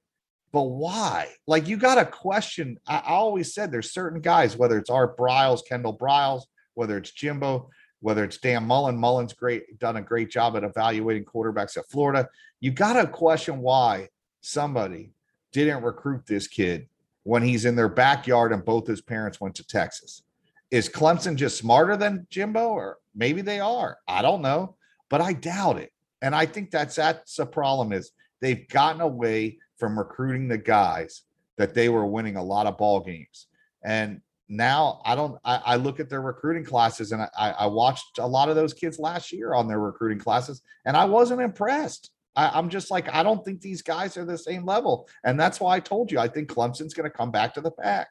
but 0.56 0.70
why? 0.70 1.28
Like 1.46 1.68
you 1.68 1.76
got 1.76 1.98
a 1.98 2.06
question. 2.06 2.78
I, 2.88 3.02
always 3.08 3.52
said 3.52 3.70
there's 3.70 3.92
certain 3.92 4.22
guys, 4.22 4.56
whether 4.56 4.78
it's 4.78 4.88
Art 4.88 5.14
Briles, 5.14 5.60
Kendall 5.68 5.98
Briles, 5.98 6.44
whether 6.72 6.96
it's 6.96 7.10
Jimbo, 7.10 7.68
whether 8.00 8.24
it's 8.24 8.38
Dan 8.38 8.64
Mullen. 8.64 8.96
Mullen's 8.96 9.34
great, 9.34 9.78
done 9.78 9.98
a 9.98 10.00
great 10.00 10.30
job 10.30 10.56
at 10.56 10.64
evaluating 10.64 11.26
quarterbacks 11.26 11.76
at 11.76 11.86
Florida. 11.90 12.26
You 12.60 12.70
got 12.70 12.94
to 12.94 13.06
question 13.06 13.58
why 13.58 14.08
somebody 14.40 15.12
didn't 15.52 15.82
recruit 15.82 16.24
this 16.26 16.48
kid 16.48 16.88
when 17.24 17.42
he's 17.42 17.66
in 17.66 17.76
their 17.76 17.90
backyard 17.90 18.50
and 18.50 18.64
both 18.64 18.86
his 18.86 19.02
parents 19.02 19.38
went 19.38 19.56
to 19.56 19.66
Texas. 19.66 20.22
Is 20.70 20.88
Clemson 20.88 21.36
just 21.36 21.58
smarter 21.58 21.98
than 21.98 22.26
Jimbo, 22.30 22.68
or 22.68 22.96
maybe 23.14 23.42
they 23.42 23.60
are? 23.60 23.98
I 24.08 24.22
don't 24.22 24.40
know, 24.40 24.76
but 25.10 25.20
I 25.20 25.34
doubt 25.34 25.76
it. 25.76 25.92
And 26.22 26.34
I 26.34 26.46
think 26.46 26.70
that's 26.70 26.96
that's 26.96 27.36
the 27.36 27.44
problem 27.44 27.92
is 27.92 28.10
they've 28.40 28.68
gotten 28.68 29.00
away 29.00 29.58
from 29.78 29.98
recruiting 29.98 30.48
the 30.48 30.58
guys 30.58 31.22
that 31.58 31.74
they 31.74 31.88
were 31.88 32.06
winning 32.06 32.36
a 32.36 32.42
lot 32.42 32.66
of 32.66 32.78
ball 32.78 33.00
games. 33.00 33.46
And 33.84 34.20
now 34.48 35.00
I 35.04 35.14
don't 35.14 35.38
I, 35.44 35.60
I 35.64 35.76
look 35.76 35.98
at 35.98 36.08
their 36.08 36.20
recruiting 36.20 36.64
classes 36.64 37.12
and 37.12 37.22
I, 37.22 37.50
I 37.50 37.66
watched 37.66 38.18
a 38.18 38.26
lot 38.26 38.48
of 38.48 38.54
those 38.54 38.72
kids 38.72 38.98
last 38.98 39.32
year 39.32 39.54
on 39.54 39.66
their 39.66 39.80
recruiting 39.80 40.18
classes 40.18 40.62
and 40.84 40.96
I 40.96 41.04
wasn't 41.04 41.40
impressed. 41.40 42.10
I, 42.36 42.58
am 42.58 42.68
just 42.68 42.90
like, 42.90 43.12
I 43.14 43.22
don't 43.22 43.42
think 43.44 43.62
these 43.62 43.80
guys 43.80 44.18
are 44.18 44.24
the 44.24 44.36
same 44.36 44.66
level. 44.66 45.08
And 45.24 45.40
that's 45.40 45.58
why 45.58 45.76
I 45.76 45.80
told 45.80 46.12
you 46.12 46.18
I 46.18 46.28
think 46.28 46.50
Clemson's 46.50 46.94
gonna 46.94 47.10
come 47.10 47.30
back 47.30 47.54
to 47.54 47.60
the 47.60 47.70
pack. 47.70 48.08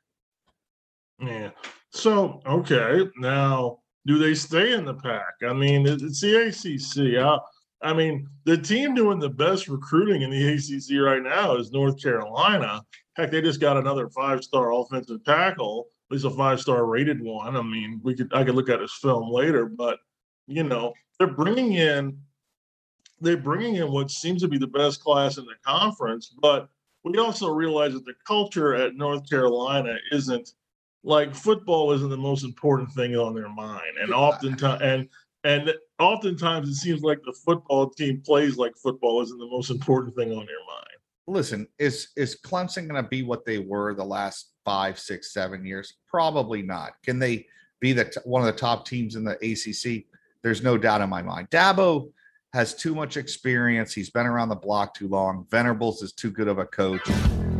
Yeah. 1.19 1.51
So 1.91 2.41
okay. 2.45 3.09
Now 3.17 3.79
do 4.05 4.17
they 4.17 4.33
stay 4.35 4.73
in 4.73 4.85
the 4.85 4.95
pack? 4.95 5.35
I 5.47 5.53
mean, 5.53 5.87
it's 5.87 6.21
the 6.21 6.47
ACC. 6.47 7.17
I, 7.23 7.39
I 7.85 7.93
mean, 7.93 8.27
the 8.45 8.57
team 8.57 8.95
doing 8.95 9.19
the 9.19 9.29
best 9.29 9.67
recruiting 9.67 10.23
in 10.23 10.31
the 10.31 10.53
ACC 10.53 10.99
right 10.99 11.21
now 11.21 11.55
is 11.55 11.71
North 11.71 12.01
Carolina. 12.01 12.81
Heck, 13.15 13.29
they 13.29 13.41
just 13.41 13.61
got 13.61 13.77
another 13.77 14.09
five-star 14.09 14.73
offensive 14.73 15.23
tackle, 15.23 15.87
at 16.09 16.15
least 16.15 16.25
a 16.25 16.31
five-star 16.31 16.85
rated 16.85 17.21
one. 17.21 17.55
I 17.55 17.61
mean, 17.61 18.01
we 18.03 18.15
could 18.15 18.33
I 18.33 18.43
could 18.43 18.55
look 18.55 18.69
at 18.69 18.81
his 18.81 18.93
film 18.93 19.31
later, 19.31 19.65
but 19.67 19.99
you 20.47 20.63
know, 20.63 20.93
they're 21.19 21.27
bringing 21.27 21.73
in 21.73 22.17
they're 23.21 23.37
bringing 23.37 23.75
in 23.75 23.91
what 23.91 24.11
seems 24.11 24.41
to 24.41 24.47
be 24.47 24.57
the 24.57 24.67
best 24.67 25.01
class 25.01 25.37
in 25.37 25.45
the 25.45 25.55
conference, 25.65 26.33
but 26.41 26.67
we 27.03 27.17
also 27.17 27.49
realize 27.49 27.93
that 27.93 28.05
the 28.05 28.15
culture 28.27 28.73
at 28.73 28.95
North 28.95 29.29
Carolina 29.29 29.95
isn't 30.11 30.53
like 31.03 31.35
football 31.35 31.91
isn't 31.91 32.09
the 32.09 32.17
most 32.17 32.43
important 32.43 32.91
thing 32.93 33.15
on 33.15 33.35
their 33.35 33.47
mind, 33.47 33.97
and 34.01 34.11
oftentimes 34.11 34.81
and 34.81 35.07
and 35.45 35.71
oftentimes 35.99 36.67
it 36.67 36.75
seems 36.75 37.03
like 37.03 37.19
the 37.23 37.33
football 37.45 37.89
team 37.91 38.21
plays 38.25 38.57
like 38.57 38.75
football 38.75 39.21
isn't 39.21 39.37
the 39.37 39.45
most 39.45 39.69
important 39.69 40.15
thing 40.15 40.31
on 40.31 40.45
their 40.45 40.65
mind. 40.67 40.97
Listen, 41.27 41.67
is 41.79 42.09
is 42.17 42.37
Clemson 42.43 42.89
going 42.89 43.01
to 43.01 43.07
be 43.07 43.23
what 43.23 43.45
they 43.45 43.59
were 43.59 43.93
the 43.93 44.03
last 44.03 44.53
five, 44.65 44.99
six, 44.99 45.33
seven 45.33 45.63
years? 45.63 45.93
Probably 46.09 46.61
not. 46.61 46.93
Can 47.03 47.19
they 47.19 47.45
be 47.79 47.93
the 47.93 48.11
one 48.25 48.41
of 48.41 48.47
the 48.47 48.59
top 48.59 48.85
teams 48.87 49.15
in 49.15 49.23
the 49.23 49.33
ACC? 49.33 50.05
There's 50.41 50.63
no 50.63 50.77
doubt 50.77 51.01
in 51.01 51.09
my 51.09 51.21
mind. 51.21 51.49
Dabo 51.51 52.11
has 52.53 52.73
too 52.73 52.95
much 52.95 53.17
experience. 53.17 53.93
He's 53.93 54.09
been 54.09 54.25
around 54.25 54.49
the 54.49 54.55
block 54.55 54.95
too 54.95 55.07
long. 55.07 55.45
Venables 55.51 56.01
is 56.01 56.11
too 56.13 56.31
good 56.31 56.47
of 56.47 56.57
a 56.57 56.65
coach. 56.65 57.07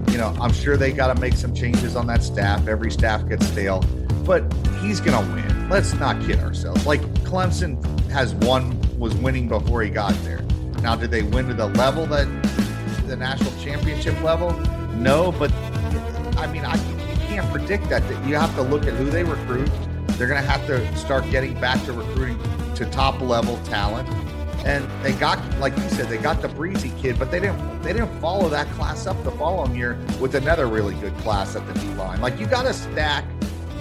You 0.09 0.17
know, 0.17 0.35
I'm 0.39 0.53
sure 0.53 0.77
they 0.77 0.91
got 0.91 1.13
to 1.13 1.19
make 1.19 1.33
some 1.33 1.53
changes 1.53 1.95
on 1.95 2.07
that 2.07 2.23
staff. 2.23 2.67
Every 2.67 2.91
staff 2.91 3.27
gets 3.27 3.45
stale, 3.47 3.81
but 4.25 4.51
he's 4.81 4.99
going 4.99 5.21
to 5.21 5.33
win 5.33 5.54
let's 5.69 5.93
not 5.95 6.21
kid 6.25 6.39
ourselves. 6.39 6.85
Like 6.85 7.01
Clemson 7.23 7.83
has 8.09 8.33
won, 8.35 8.79
was 8.97 9.15
winning 9.15 9.47
before 9.47 9.81
he 9.81 9.89
got 9.89 10.13
there. 10.23 10.41
Now, 10.81 10.95
did 10.95 11.11
they 11.11 11.23
win 11.23 11.47
to 11.47 11.53
the 11.53 11.67
level 11.67 12.05
that 12.07 12.27
the 13.07 13.15
national 13.15 13.51
championship 13.61 14.19
level? 14.21 14.51
No, 14.95 15.31
but 15.31 15.51
I 16.37 16.47
mean, 16.51 16.65
I 16.65 16.75
you 16.75 17.17
can't 17.27 17.51
predict 17.51 17.89
that. 17.89 18.07
That 18.07 18.27
you 18.27 18.35
have 18.35 18.53
to 18.55 18.61
look 18.61 18.85
at 18.85 18.93
who 18.93 19.09
they 19.09 19.23
recruit. 19.23 19.69
They're 20.09 20.27
going 20.27 20.41
to 20.41 20.49
have 20.49 20.65
to 20.67 20.95
start 20.95 21.29
getting 21.29 21.59
back 21.59 21.83
to 21.85 21.93
recruiting 21.93 22.39
to 22.75 22.85
top 22.85 23.19
level 23.19 23.57
talent, 23.65 24.07
and 24.65 24.87
they 25.03 25.13
got, 25.13 25.39
like 25.59 25.75
you 25.75 25.89
said, 25.89 26.07
they 26.07 26.17
got 26.17 26.41
the 26.41 26.47
Bresee 26.49 26.97
kid, 27.01 27.19
but 27.19 27.31
they 27.31 27.39
didn't 27.39 27.81
they 27.81 27.93
didn't 27.93 28.19
follow 28.19 28.47
that 28.49 28.67
class 28.71 29.07
up 29.07 29.21
the 29.23 29.31
following 29.31 29.75
year 29.75 29.97
with 30.19 30.35
another 30.35 30.67
really 30.67 30.95
good 30.95 31.15
class 31.17 31.55
at 31.55 31.65
the 31.67 31.73
D 31.79 31.87
line. 31.95 32.21
Like 32.21 32.39
you 32.39 32.45
got 32.47 32.63
to 32.63 32.73
stack 32.73 33.25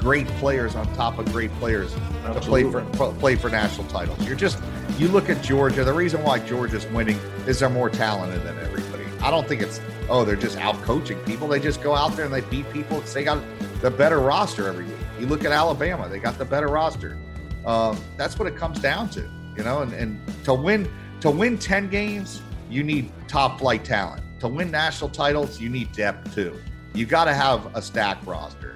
great 0.04 0.26
players 0.36 0.76
on 0.76 0.86
top 0.94 1.18
of 1.18 1.24
great 1.32 1.50
players 1.52 1.94
Absolutely. 2.26 2.64
to 2.64 2.70
play 2.70 2.92
for 2.92 3.12
play 3.14 3.36
for 3.36 3.48
national 3.48 3.86
titles. 3.88 4.22
You're 4.26 4.36
just 4.36 4.62
you 4.98 5.08
look 5.08 5.30
at 5.30 5.42
Georgia. 5.42 5.82
The 5.82 5.94
reason 5.94 6.22
why 6.22 6.40
Georgia's 6.40 6.86
winning 6.88 7.16
is 7.46 7.60
they're 7.60 7.70
more 7.70 7.88
talented 7.88 8.42
than 8.42 8.58
everybody. 8.58 9.02
I 9.22 9.30
don't 9.30 9.48
think 9.48 9.62
it's 9.62 9.80
oh 10.10 10.22
they're 10.22 10.36
just 10.36 10.58
out 10.58 10.80
coaching 10.82 11.18
people. 11.20 11.48
They 11.48 11.58
just 11.58 11.82
go 11.82 11.94
out 11.94 12.14
there 12.16 12.26
and 12.26 12.34
they 12.34 12.42
beat 12.42 12.70
people. 12.70 13.00
They 13.00 13.24
got 13.24 13.42
the 13.80 13.90
better 13.90 14.20
roster 14.20 14.68
every 14.68 14.84
week. 14.84 14.94
You 15.18 15.26
look 15.26 15.42
at 15.42 15.52
Alabama; 15.52 16.06
they 16.06 16.18
got 16.18 16.36
the 16.36 16.44
better 16.44 16.68
roster. 16.68 17.18
Um, 17.64 17.98
that's 18.18 18.38
what 18.38 18.46
it 18.46 18.56
comes 18.56 18.80
down 18.80 19.08
to, 19.10 19.22
you 19.56 19.64
know. 19.64 19.80
And, 19.80 19.94
and 19.94 20.44
to 20.44 20.52
win 20.52 20.86
to 21.22 21.30
win 21.30 21.56
ten 21.56 21.88
games, 21.88 22.42
you 22.68 22.82
need 22.82 23.10
top 23.26 23.58
flight 23.58 23.86
talent. 23.86 24.22
To 24.40 24.48
win 24.48 24.70
national 24.70 25.08
titles, 25.08 25.58
you 25.58 25.70
need 25.70 25.92
depth 25.92 26.34
too. 26.34 26.60
You 26.92 27.06
got 27.06 27.24
to 27.24 27.32
have 27.32 27.74
a 27.74 27.80
stacked 27.80 28.26
roster. 28.26 28.74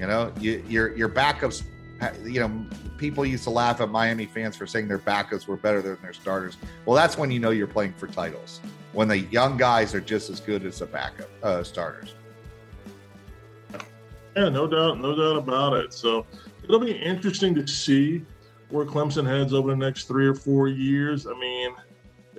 You 0.00 0.06
know, 0.06 0.32
you, 0.40 0.64
your 0.66 0.96
your 0.96 1.08
backups. 1.08 1.62
You 2.24 2.40
know, 2.40 2.66
people 2.96 3.26
used 3.26 3.44
to 3.44 3.50
laugh 3.50 3.82
at 3.82 3.90
Miami 3.90 4.24
fans 4.24 4.56
for 4.56 4.66
saying 4.66 4.88
their 4.88 4.98
backups 4.98 5.46
were 5.46 5.58
better 5.58 5.82
than 5.82 5.98
their 6.00 6.14
starters. 6.14 6.56
Well, 6.86 6.96
that's 6.96 7.18
when 7.18 7.30
you 7.30 7.38
know 7.38 7.50
you're 7.50 7.66
playing 7.66 7.92
for 7.92 8.06
titles. 8.06 8.60
When 8.92 9.06
the 9.06 9.18
young 9.18 9.58
guys 9.58 9.94
are 9.94 10.00
just 10.00 10.30
as 10.30 10.40
good 10.40 10.64
as 10.64 10.78
the 10.78 10.86
backup 10.86 11.28
uh, 11.42 11.62
starters. 11.62 12.14
Yeah, 14.34 14.48
no 14.48 14.66
doubt, 14.66 14.98
no 14.98 15.14
doubt 15.14 15.36
about 15.36 15.74
it. 15.74 15.92
So 15.92 16.24
it'll 16.64 16.80
be 16.80 16.92
interesting 16.92 17.54
to 17.56 17.66
see 17.66 18.24
where 18.70 18.86
Clemson 18.86 19.26
heads 19.26 19.52
over 19.52 19.68
the 19.70 19.76
next 19.76 20.04
three 20.04 20.26
or 20.26 20.34
four 20.34 20.68
years. 20.68 21.26
I 21.26 21.34
mean, 21.38 21.74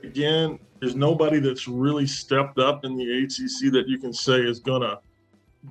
again, 0.01 0.57
there's 0.79 0.95
nobody 0.95 1.39
that's 1.39 1.67
really 1.67 2.07
stepped 2.07 2.57
up 2.57 2.85
in 2.85 2.97
the 2.97 3.23
ACC 3.23 3.71
that 3.73 3.83
you 3.87 3.99
can 3.99 4.13
say 4.13 4.39
is 4.39 4.59
gonna, 4.59 4.99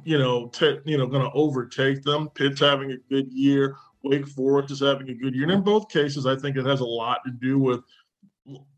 you 0.04 0.18
know, 0.18 0.48
te- 0.48 0.80
you 0.84 0.96
know, 0.96 1.06
gonna 1.06 1.30
overtake 1.34 2.02
them. 2.02 2.28
Pitt's 2.30 2.60
having 2.60 2.92
a 2.92 2.96
good 3.08 3.32
year. 3.32 3.76
Wake 4.02 4.26
Forest 4.26 4.70
is 4.70 4.80
having 4.80 5.08
a 5.10 5.14
good 5.14 5.34
year. 5.34 5.44
And 5.44 5.52
in 5.52 5.62
both 5.62 5.88
cases, 5.88 6.26
I 6.26 6.36
think 6.36 6.56
it 6.56 6.64
has 6.64 6.80
a 6.80 6.86
lot 6.86 7.20
to 7.24 7.30
do 7.30 7.58
with 7.58 7.80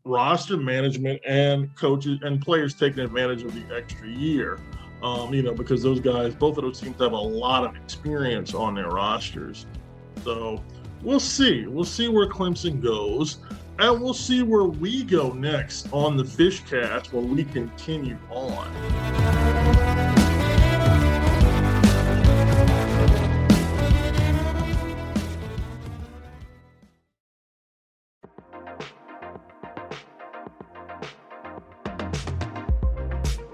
roster 0.05 0.57
management 0.57 1.21
and 1.25 1.73
coaches 1.75 2.19
and 2.23 2.41
players 2.41 2.73
taking 2.73 2.99
advantage 2.99 3.43
of 3.43 3.53
the 3.53 3.75
extra 3.75 4.07
year. 4.07 4.59
Um, 5.01 5.33
you 5.33 5.43
know, 5.43 5.53
because 5.53 5.83
those 5.83 5.99
guys, 5.99 6.33
both 6.33 6.57
of 6.57 6.63
those 6.63 6.79
teams 6.79 6.99
have 6.99 7.11
a 7.11 7.17
lot 7.17 7.65
of 7.65 7.75
experience 7.75 8.53
on 8.53 8.75
their 8.75 8.89
rosters. 8.89 9.65
So 10.23 10.61
we'll 11.01 11.19
see. 11.19 11.67
We'll 11.67 11.83
see 11.83 12.07
where 12.07 12.27
Clemson 12.27 12.81
goes. 12.81 13.37
And 13.79 14.01
we'll 14.01 14.13
see 14.13 14.43
where 14.43 14.65
we 14.65 15.03
go 15.03 15.33
next 15.33 15.91
on 15.91 16.15
the 16.15 16.23
Fishcast 16.23 17.11
when 17.11 17.35
we 17.35 17.43
continue 17.43 18.17
on. 18.29 19.92